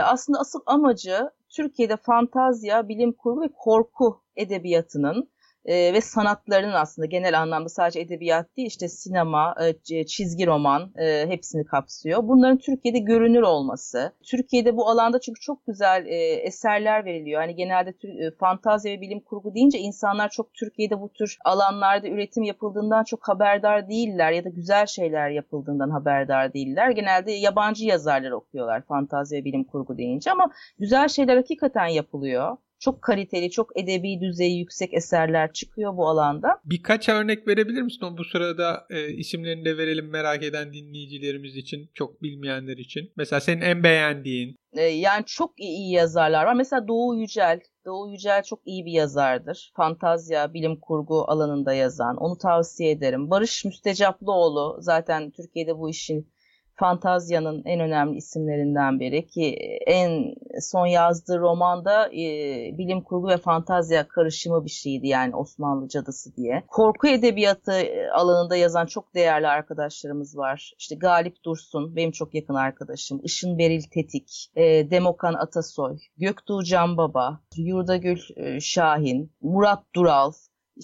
Aslında 0.03 0.39
asıl 0.39 0.59
amacı 0.65 1.29
Türkiye'de 1.49 1.97
fantazya, 1.97 2.87
bilim 2.87 3.13
kurgu 3.13 3.41
ve 3.41 3.49
korku 3.57 4.21
edebiyatının 4.35 5.29
e, 5.65 5.93
ve 5.93 6.01
sanatlarının 6.01 6.73
aslında 6.73 7.05
genel 7.05 7.41
anlamda 7.41 7.69
sadece 7.69 7.99
edebiyat 7.99 8.57
değil 8.57 8.67
işte 8.67 8.89
sinema, 8.89 9.55
e, 9.91 10.05
çizgi 10.05 10.47
roman 10.47 10.91
e, 10.97 11.27
hepsini 11.27 11.65
kapsıyor. 11.65 12.27
Bunların 12.27 12.57
Türkiye'de 12.57 12.99
görünür 12.99 13.41
olması. 13.41 14.13
Türkiye'de 14.23 14.77
bu 14.77 14.89
alanda 14.89 15.19
çünkü 15.19 15.39
çok 15.39 15.67
güzel 15.67 16.05
e, 16.05 16.15
eserler 16.33 17.05
veriliyor. 17.05 17.41
Hani 17.41 17.55
genelde 17.55 17.89
e, 17.89 18.31
fantazi 18.31 18.89
ve 18.89 19.01
bilim 19.01 19.19
kurgu 19.19 19.55
deyince 19.55 19.79
insanlar 19.79 20.29
çok 20.29 20.53
Türkiye'de 20.53 21.01
bu 21.01 21.09
tür 21.09 21.37
alanlarda 21.45 22.07
üretim 22.07 22.43
yapıldığından 22.43 23.03
çok 23.03 23.27
haberdar 23.27 23.89
değiller 23.89 24.31
ya 24.31 24.43
da 24.43 24.49
güzel 24.49 24.85
şeyler 24.85 25.29
yapıldığından 25.29 25.89
haberdar 25.89 26.53
değiller. 26.53 26.89
Genelde 26.89 27.31
yabancı 27.31 27.85
yazarlar 27.85 28.31
okuyorlar 28.31 28.81
fantazi 28.81 29.35
ve 29.35 29.45
bilim 29.45 29.63
kurgu 29.63 29.97
deyince 29.97 30.31
ama 30.31 30.51
güzel 30.79 31.07
şeyler 31.07 31.35
hakikaten 31.35 31.87
yapılıyor 31.87 32.57
çok 32.85 33.01
kaliteli, 33.01 33.51
çok 33.51 33.79
edebi 33.79 34.19
düzeyi 34.21 34.59
yüksek 34.59 34.93
eserler 34.93 35.53
çıkıyor 35.53 35.97
bu 35.97 36.07
alanda. 36.07 36.47
Birkaç 36.65 37.09
örnek 37.09 37.47
verebilir 37.47 37.81
misin? 37.81 38.17
Bu 38.17 38.23
sırada 38.23 38.85
e, 38.89 39.13
isimlerini 39.13 39.65
de 39.65 39.77
verelim 39.77 40.09
merak 40.09 40.43
eden 40.43 40.73
dinleyicilerimiz 40.73 41.57
için, 41.57 41.89
çok 41.93 42.21
bilmeyenler 42.21 42.77
için. 42.77 43.11
Mesela 43.17 43.39
senin 43.39 43.61
en 43.61 43.83
beğendiğin. 43.83 44.55
E, 44.73 44.81
yani 44.81 45.25
çok 45.25 45.59
iyi, 45.59 45.77
iyi 45.77 45.93
yazarlar 45.93 46.45
var. 46.45 46.53
Mesela 46.53 46.87
Doğu 46.87 47.15
Yücel. 47.15 47.59
Doğu 47.85 48.11
Yücel 48.11 48.43
çok 48.43 48.59
iyi 48.65 48.85
bir 48.85 48.91
yazardır. 48.91 49.71
Fantazya, 49.75 50.53
bilim 50.53 50.79
kurgu 50.79 51.23
alanında 51.27 51.73
yazan. 51.73 52.15
Onu 52.17 52.37
tavsiye 52.37 52.91
ederim. 52.91 53.29
Barış 53.29 53.65
Müstecaplıoğlu 53.65 54.77
zaten 54.79 55.31
Türkiye'de 55.31 55.77
bu 55.77 55.89
işin 55.89 56.34
Fantazya'nın 56.75 57.61
en 57.65 57.79
önemli 57.79 58.17
isimlerinden 58.17 58.99
biri 58.99 59.27
ki 59.27 59.55
en 59.87 60.35
son 60.61 60.85
yazdığı 60.85 61.39
romanda 61.39 62.07
e, 62.07 62.27
bilim 62.77 63.01
kurgu 63.01 63.27
ve 63.27 63.37
fantazya 63.37 64.07
karışımı 64.07 64.65
bir 64.65 64.69
şeydi 64.69 65.07
yani 65.07 65.35
Osmanlı 65.35 65.87
cadısı 65.87 66.35
diye. 66.35 66.63
Korku 66.67 67.07
edebiyatı 67.07 67.71
e, 67.71 68.09
alanında 68.09 68.55
yazan 68.55 68.85
çok 68.85 69.15
değerli 69.15 69.47
arkadaşlarımız 69.47 70.37
var. 70.37 70.73
İşte 70.79 70.95
Galip 70.95 71.43
Dursun 71.45 71.95
benim 71.95 72.11
çok 72.11 72.35
yakın 72.35 72.55
arkadaşım. 72.55 73.19
Işın 73.23 73.57
Beril 73.57 73.83
Tetik, 73.93 74.51
e, 74.55 74.91
Demokan 74.91 75.33
Atasoy, 75.33 75.97
Göktuğ 76.17 76.63
Canbaba, 76.63 77.39
Yurdagül 77.57 78.19
e, 78.35 78.59
Şahin, 78.59 79.31
Murat 79.41 79.83
Dural, 79.95 80.31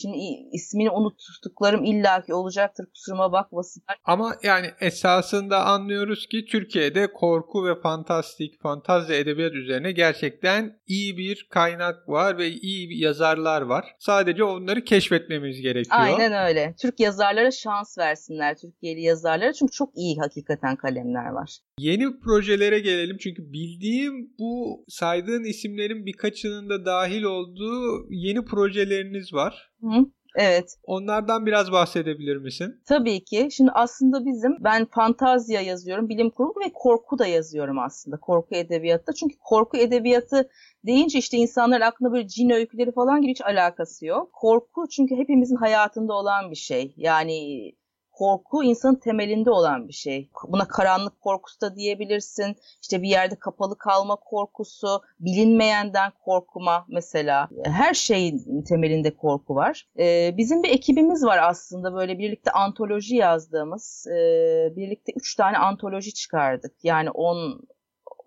Şimdi 0.02 0.18
ismini 0.52 0.90
unuttuklarım 0.90 1.84
illaki 1.84 2.34
olacaktır 2.34 2.86
kusuruma 2.94 3.32
bakmasınlar. 3.32 3.98
Ama 4.04 4.36
yani 4.44 4.68
esasında 4.80 5.66
anlıyoruz 5.66 6.28
ki 6.28 6.46
Türkiye'de 6.46 7.14
korku 7.14 7.66
ve 7.66 7.82
fantastik, 7.82 8.62
fantazya 8.62 9.16
edebiyat 9.16 9.54
üzerine 9.54 9.92
gerçekten 9.92 10.80
iyi 10.88 11.18
bir 11.18 11.48
kaynak 11.50 12.10
var 12.10 12.38
ve 12.38 12.50
iyi 12.50 12.90
bir 12.90 12.96
yazarlar 12.96 13.62
var. 13.62 13.86
Sadece 14.00 14.44
onları 14.44 14.84
keşfetmemiz 14.84 15.62
gerekiyor. 15.62 16.00
Aynen 16.00 16.48
öyle. 16.48 16.76
Türk 16.82 17.00
yazarlara 17.00 17.52
şans 17.52 17.98
versinler, 17.98 18.58
Türkiye'li 18.58 19.02
yazarlara 19.02 19.54
çünkü 19.54 19.72
çok 19.72 19.98
iyi 19.98 20.18
hakikaten 20.18 20.76
kalemler 20.76 21.30
var. 21.30 21.58
Yeni 21.82 22.20
projelere 22.20 22.80
gelelim 22.80 23.18
çünkü 23.18 23.54
bildiğim 23.54 24.34
bu 24.40 24.84
saydığın 24.88 25.44
isimlerin 25.44 26.06
birkaçının 26.06 26.70
da 26.70 26.86
dahil 26.86 27.24
olduğu 27.24 28.08
yeni 28.10 28.46
projeleriniz 28.46 29.34
var. 29.34 29.72
Hı. 29.82 30.06
Evet. 30.36 30.78
Onlardan 30.84 31.46
biraz 31.46 31.72
bahsedebilir 31.72 32.38
misin? 32.38 32.82
Tabii 32.86 33.24
ki. 33.24 33.48
Şimdi 33.52 33.72
aslında 33.72 34.26
bizim 34.26 34.64
ben 34.64 34.86
fantazya 34.86 35.62
yazıyorum, 35.62 36.10
bilim 36.10 36.30
kurgu 36.30 36.60
ve 36.60 36.72
korku 36.74 37.20
da 37.20 37.28
yazıyorum 37.28 37.80
aslında. 37.80 38.18
Korku 38.18 38.56
edebiyatta. 38.56 39.14
Çünkü 39.14 39.36
korku 39.40 39.78
edebiyatı 39.78 40.50
deyince 40.86 41.20
işte 41.20 41.38
insanlar 41.38 41.82
aklına 41.82 42.12
böyle 42.14 42.28
cin 42.28 42.50
öyküleri 42.50 42.92
falan 42.92 43.22
gibi 43.22 43.32
hiç 43.32 43.42
alakası 43.42 44.06
yok. 44.06 44.34
Korku 44.34 44.88
çünkü 44.96 45.16
hepimizin 45.16 45.56
hayatında 45.56 46.14
olan 46.14 46.52
bir 46.52 46.56
şey. 46.56 46.94
Yani 46.98 47.72
korku 48.22 48.64
insanın 48.64 48.96
temelinde 48.96 49.52
olan 49.52 49.88
bir 49.88 49.94
şey. 49.94 50.30
Buna 50.48 50.68
karanlık 50.68 51.22
korkusu 51.22 51.62
da 51.62 51.76
diyebilirsin. 51.76 52.56
İşte 52.82 53.02
bir 53.02 53.08
yerde 53.08 53.36
kapalı 53.36 53.78
kalma 53.78 54.16
korkusu, 54.16 55.02
bilinmeyenden 55.20 56.12
korkuma 56.26 56.86
mesela. 56.90 57.50
Her 57.66 57.94
şeyin 57.94 58.62
temelinde 58.62 59.16
korku 59.16 59.56
var. 59.56 59.88
Ee, 60.00 60.34
bizim 60.38 60.64
bir 60.64 60.70
ekibimiz 60.70 61.24
var 61.26 61.40
aslında 61.44 61.94
böyle 61.94 62.20
birlikte 62.20 62.52
antoloji 62.52 63.16
yazdığımız. 63.16 64.08
E, 64.08 64.16
birlikte 64.76 65.14
üç 65.16 65.36
tane 65.36 65.58
antoloji 65.58 66.14
çıkardık. 66.14 66.74
Yani 66.84 67.12
on 67.12 67.62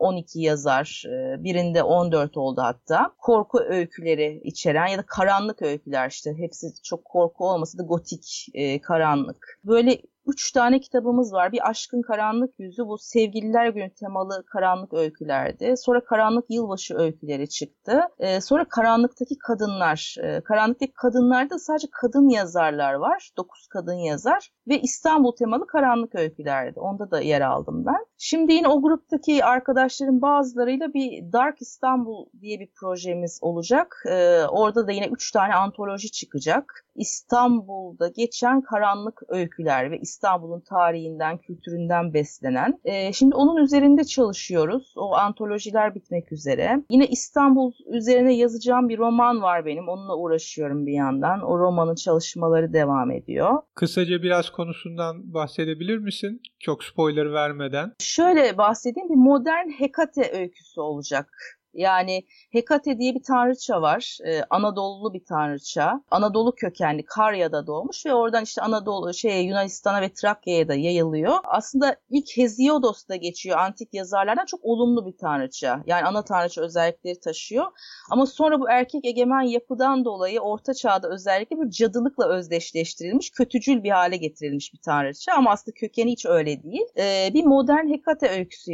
12 0.05 0.41
yazar, 0.41 1.05
e, 1.07 1.45
birinde 1.45 1.83
14 1.83 2.37
oldu 2.37 2.61
hatta. 2.63 3.15
Korku 3.19 3.61
öyküleri 3.61 4.41
içeren 4.45 4.87
ya 4.87 4.99
da 4.99 5.05
karanlık 5.07 5.63
öyküler 5.63 6.11
işte 6.11 6.35
hepsi 6.39 6.83
çok 6.83 7.05
korku 7.05 7.49
olmasa 7.49 7.79
da 7.79 7.83
gotik, 7.83 8.47
e, 8.55 8.81
karanlık. 8.81 9.61
Böyle 9.65 9.99
Üç 10.27 10.53
tane 10.53 10.81
kitabımız 10.81 11.33
var. 11.33 11.53
Bir 11.53 11.69
Aşkın 11.71 12.03
Karanlık 12.03 12.55
Yüzü 12.59 12.87
bu 12.87 12.99
Sevgililer 12.99 13.69
Günü 13.69 13.95
temalı 13.95 14.45
karanlık 14.47 14.95
öykülerdi. 14.95 15.75
Sonra 15.77 16.05
Karanlık 16.05 16.45
Yılbaşı 16.51 16.95
öyküleri 16.95 17.49
çıktı. 17.49 18.01
Ee, 18.19 18.41
sonra 18.41 18.65
Karanlıktaki 18.69 19.39
Kadınlar. 19.39 20.17
Ee, 20.23 20.41
Karanlıktaki 20.41 20.93
Kadınlar'da 20.93 21.59
sadece 21.59 21.87
kadın 21.93 22.29
yazarlar 22.29 22.95
var. 22.95 23.31
Dokuz 23.37 23.67
kadın 23.67 23.99
yazar. 23.99 24.51
Ve 24.69 24.81
İstanbul 24.81 25.37
temalı 25.37 25.67
karanlık 25.67 26.15
öykülerdi. 26.15 26.81
Onda 26.81 27.11
da 27.11 27.21
yer 27.21 27.41
aldım 27.41 27.87
ben. 27.87 28.07
Şimdi 28.19 28.53
yine 28.53 28.69
o 28.69 28.83
gruptaki 28.83 29.45
arkadaşların 29.45 30.23
bazılarıyla 30.23 30.95
bir 30.95 31.33
Dark 31.33 31.63
İstanbul 31.63 32.27
diye 32.41 32.61
bir 32.61 32.69
projemiz 32.81 33.39
olacak. 33.43 34.03
Ee, 34.09 34.45
orada 34.45 34.87
da 34.87 34.93
yine 34.93 35.07
üç 35.07 35.33
tane 35.33 35.55
antoloji 35.55 36.11
çıkacak. 36.11 36.84
İstanbul'da 36.95 38.09
geçen 38.09 38.61
karanlık 38.61 39.23
öyküler 39.29 39.91
ve 39.91 39.99
İstanbul'un 39.99 40.61
tarihinden, 40.61 41.39
kültüründen 41.39 42.15
beslenen. 42.15 42.81
E, 42.85 43.13
şimdi 43.13 43.35
onun 43.35 43.57
üzerinde 43.57 44.05
çalışıyoruz. 44.05 44.95
O 44.97 45.15
antolojiler 45.15 45.95
bitmek 45.95 46.33
üzere. 46.33 46.83
Yine 46.91 47.07
İstanbul 47.07 47.73
üzerine 47.87 48.35
yazacağım 48.35 48.89
bir 48.89 48.99
roman 48.99 49.43
var 49.43 49.67
benim. 49.67 49.89
Onunla 49.89 50.17
uğraşıyorum 50.17 50.87
bir 50.87 50.93
yandan. 50.93 51.41
O 51.41 51.59
romanın 51.59 51.95
çalışmaları 51.95 52.73
devam 52.73 53.11
ediyor. 53.11 53.63
Kısaca 53.75 54.23
biraz 54.23 54.51
konusundan 54.51 55.35
bahsedebilir 55.35 55.99
misin? 55.99 56.43
Çok 56.61 56.85
spoiler 56.85 57.33
vermeden. 57.33 57.93
Şöyle 57.99 58.59
bahsedeyim. 58.59 59.09
Bir 59.09 59.15
modern 59.15 59.69
Hekate 59.79 60.33
öyküsü 60.39 60.81
olacak. 60.81 61.29
Yani 61.75 62.25
Hekate 62.51 62.99
diye 62.99 63.15
bir 63.15 63.23
tanrıça 63.23 63.83
var. 63.83 64.19
Ee, 64.27 64.43
Anadolu'lu 64.51 65.15
bir 65.15 65.25
tanrıça. 65.25 66.01
Anadolu 66.11 66.55
kökenli 66.55 67.05
Karya'da 67.05 67.67
doğmuş 67.67 68.07
ve 68.07 68.15
oradan 68.15 68.45
işte 68.45 68.63
Anadolu 68.63 69.15
şeye 69.15 69.43
Yunanistan'a 69.43 70.01
ve 70.01 70.13
Trakya'ya 70.13 70.69
da 70.69 70.75
yayılıyor. 70.75 71.39
Aslında 71.45 71.97
ilk 72.11 72.37
Hesiodos'ta 72.37 73.17
geçiyor 73.17 73.59
antik 73.59 73.95
yazarlardan 73.95 74.45
çok 74.45 74.61
olumlu 74.65 75.07
bir 75.07 75.17
tanrıça. 75.17 75.83
Yani 75.87 76.05
ana 76.05 76.25
tanrıça 76.25 76.63
özellikleri 76.63 77.21
taşıyor. 77.21 77.67
Ama 78.11 78.27
sonra 78.27 78.61
bu 78.61 78.71
erkek 78.71 79.05
egemen 79.05 79.43
yapıdan 79.43 80.05
dolayı 80.05 80.41
orta 80.41 80.75
çağda 80.75 81.09
özellikle 81.09 81.57
bir 81.61 81.71
cadılıkla 81.71 82.29
özdeşleştirilmiş, 82.29 83.31
kötücül 83.31 83.83
bir 83.83 83.91
hale 83.91 84.17
getirilmiş 84.17 84.75
bir 84.75 84.79
tanrıça. 84.79 85.33
Ama 85.33 85.51
aslında 85.51 85.75
kökeni 85.75 86.13
hiç 86.13 86.27
öyle 86.27 86.63
değil. 86.63 86.87
Ee, 86.99 87.31
bir 87.35 87.45
modern 87.45 87.89
Hekate 87.89 88.29
öyküsü 88.29 88.73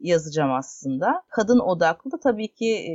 yazacağım 0.00 0.52
aslında. 0.52 1.22
Kadın 1.28 1.58
odaklı 1.58 2.12
da 2.12 2.20
tabii 2.20 2.48
ki 2.48 2.86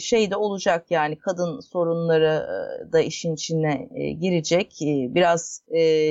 şey 0.00 0.30
de 0.30 0.36
olacak 0.36 0.90
yani 0.90 1.18
kadın 1.18 1.60
sorunları 1.60 2.46
da 2.92 3.00
işin 3.00 3.34
içine 3.34 3.88
girecek. 4.20 4.76
Biraz 5.14 5.62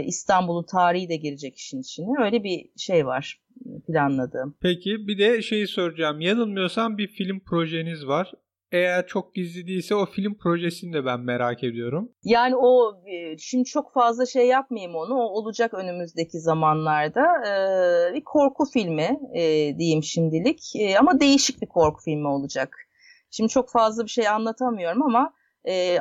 İstanbul'un 0.06 0.64
tarihi 0.64 1.10
de 1.10 1.16
girecek 1.16 1.58
işin 1.58 1.82
içine. 1.82 2.08
Öyle 2.24 2.44
bir 2.44 2.70
şey 2.78 3.06
var 3.06 3.42
planladığım. 3.88 4.56
Peki 4.62 5.08
bir 5.08 5.18
de 5.18 5.42
şeyi 5.42 5.68
soracağım. 5.68 6.22
Yanılmıyorsam 6.22 6.98
bir 6.98 7.08
film 7.08 7.40
projeniz 7.40 8.08
var 8.08 8.32
eğer 8.76 9.08
çok 9.08 9.36
gizli 9.36 9.68
değilse 9.68 9.96
o 9.96 10.06
film 10.06 10.38
projesini 10.38 10.94
de 10.94 11.06
ben 11.06 11.20
merak 11.20 11.64
ediyorum. 11.64 12.12
Yani 12.24 12.56
o 12.56 13.02
e, 13.06 13.38
şimdi 13.38 13.66
çok 13.66 13.94
fazla 13.94 14.26
şey 14.26 14.48
yapmayayım 14.48 14.96
onu. 14.96 15.14
O 15.14 15.24
olacak 15.24 15.74
önümüzdeki 15.74 16.40
zamanlarda. 16.40 17.26
Ee, 17.48 18.14
bir 18.14 18.24
korku 18.24 18.66
filmi 18.74 19.20
e, 19.34 19.42
diyeyim 19.78 20.04
şimdilik. 20.04 20.76
E, 20.76 21.00
ama 21.00 21.20
değişik 21.20 21.62
bir 21.62 21.68
korku 21.68 22.04
filmi 22.04 22.28
olacak. 22.28 22.78
Şimdi 23.32 23.50
çok 23.50 23.72
fazla 23.72 24.04
bir 24.04 24.10
şey 24.10 24.28
anlatamıyorum 24.28 25.04
ama 25.04 25.34
e, 25.66 25.98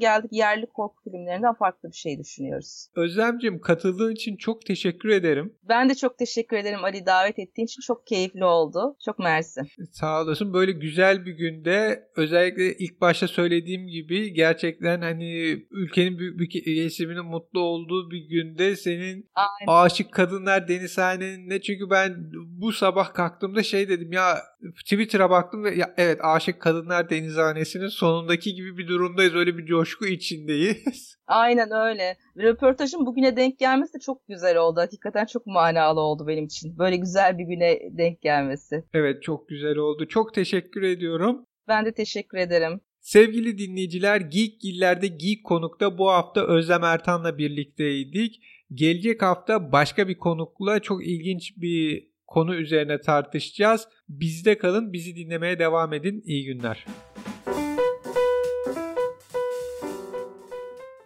geldik 0.00 0.32
yerli 0.32 0.66
korku 0.66 1.02
filmlerinden 1.04 1.54
farklı 1.54 1.90
bir 1.90 1.96
şey 1.96 2.18
düşünüyoruz. 2.18 2.88
Özlemciğim 2.96 3.60
katıldığın 3.60 4.12
için 4.12 4.36
çok 4.36 4.66
teşekkür 4.66 5.08
ederim. 5.08 5.54
Ben 5.68 5.90
de 5.90 5.94
çok 5.94 6.18
teşekkür 6.18 6.56
ederim 6.56 6.84
Ali 6.84 7.06
davet 7.06 7.38
ettiğin 7.38 7.66
için 7.66 7.80
çok 7.80 8.06
keyifli 8.06 8.44
oldu. 8.44 8.96
Çok 9.04 9.18
mersi. 9.18 9.60
Sağ 9.92 10.22
olasın. 10.22 10.52
Böyle 10.52 10.72
güzel 10.72 11.26
bir 11.26 11.32
günde 11.32 12.08
özellikle 12.16 12.76
ilk 12.76 13.00
başta 13.00 13.28
söylediğim 13.28 13.86
gibi 13.86 14.32
gerçekten 14.32 15.00
hani 15.00 15.32
ülkenin 15.70 16.18
büyük 16.18 16.38
bir 16.38 16.50
kesiminin 16.50 17.24
mutlu 17.24 17.60
olduğu 17.60 18.10
bir 18.10 18.28
günde 18.28 18.76
senin 18.76 19.30
Aynen. 19.34 19.84
aşık 19.84 20.12
kadınlar 20.12 20.68
denizhanenin 20.68 21.60
çünkü 21.60 21.90
ben 21.90 22.30
bu 22.48 22.72
sabah 22.72 23.14
kalktığımda 23.14 23.62
şey 23.62 23.88
dedim 23.88 24.12
ya 24.12 24.36
Twitter'a 24.74 25.30
baktım 25.30 25.64
ve 25.64 25.74
ya, 25.74 25.94
evet 25.96 26.18
aşık 26.22 26.60
kadınlar 26.60 27.10
denizhanesinin 27.10 27.88
sonundaki 27.88 28.54
gibi 28.54 28.78
bir 28.78 28.88
durum 28.88 29.05
durumdayız. 29.06 29.34
Öyle 29.34 29.58
bir 29.58 29.66
coşku 29.66 30.06
içindeyiz. 30.06 31.16
Aynen 31.26 31.70
öyle. 31.72 32.16
Röportajın 32.36 33.06
bugüne 33.06 33.36
denk 33.36 33.58
gelmesi 33.58 34.00
çok 34.00 34.28
güzel 34.28 34.56
oldu. 34.56 34.80
Hakikaten 34.80 35.26
çok 35.26 35.46
manalı 35.46 36.00
oldu 36.00 36.26
benim 36.26 36.44
için. 36.44 36.78
Böyle 36.78 36.96
güzel 36.96 37.38
bir 37.38 37.44
güne 37.44 37.78
denk 37.98 38.22
gelmesi. 38.22 38.84
Evet 38.94 39.22
çok 39.22 39.48
güzel 39.48 39.76
oldu. 39.76 40.08
Çok 40.08 40.34
teşekkür 40.34 40.82
ediyorum. 40.82 41.46
Ben 41.68 41.86
de 41.86 41.92
teşekkür 41.92 42.38
ederim. 42.38 42.80
Sevgili 43.00 43.58
dinleyiciler 43.58 44.20
Geek 44.20 44.60
Giller'de 44.60 45.06
Geek 45.06 45.44
Konuk'ta 45.44 45.98
bu 45.98 46.10
hafta 46.10 46.46
Özlem 46.46 46.84
Ertan'la 46.84 47.38
birlikteydik. 47.38 48.42
Gelecek 48.72 49.22
hafta 49.22 49.72
başka 49.72 50.08
bir 50.08 50.18
konukla 50.18 50.80
çok 50.80 51.06
ilginç 51.06 51.52
bir 51.56 52.08
konu 52.26 52.54
üzerine 52.54 53.00
tartışacağız. 53.00 53.88
Bizde 54.08 54.58
kalın, 54.58 54.92
bizi 54.92 55.16
dinlemeye 55.16 55.58
devam 55.58 55.92
edin. 55.92 56.22
İyi 56.26 56.44
günler. 56.44 56.86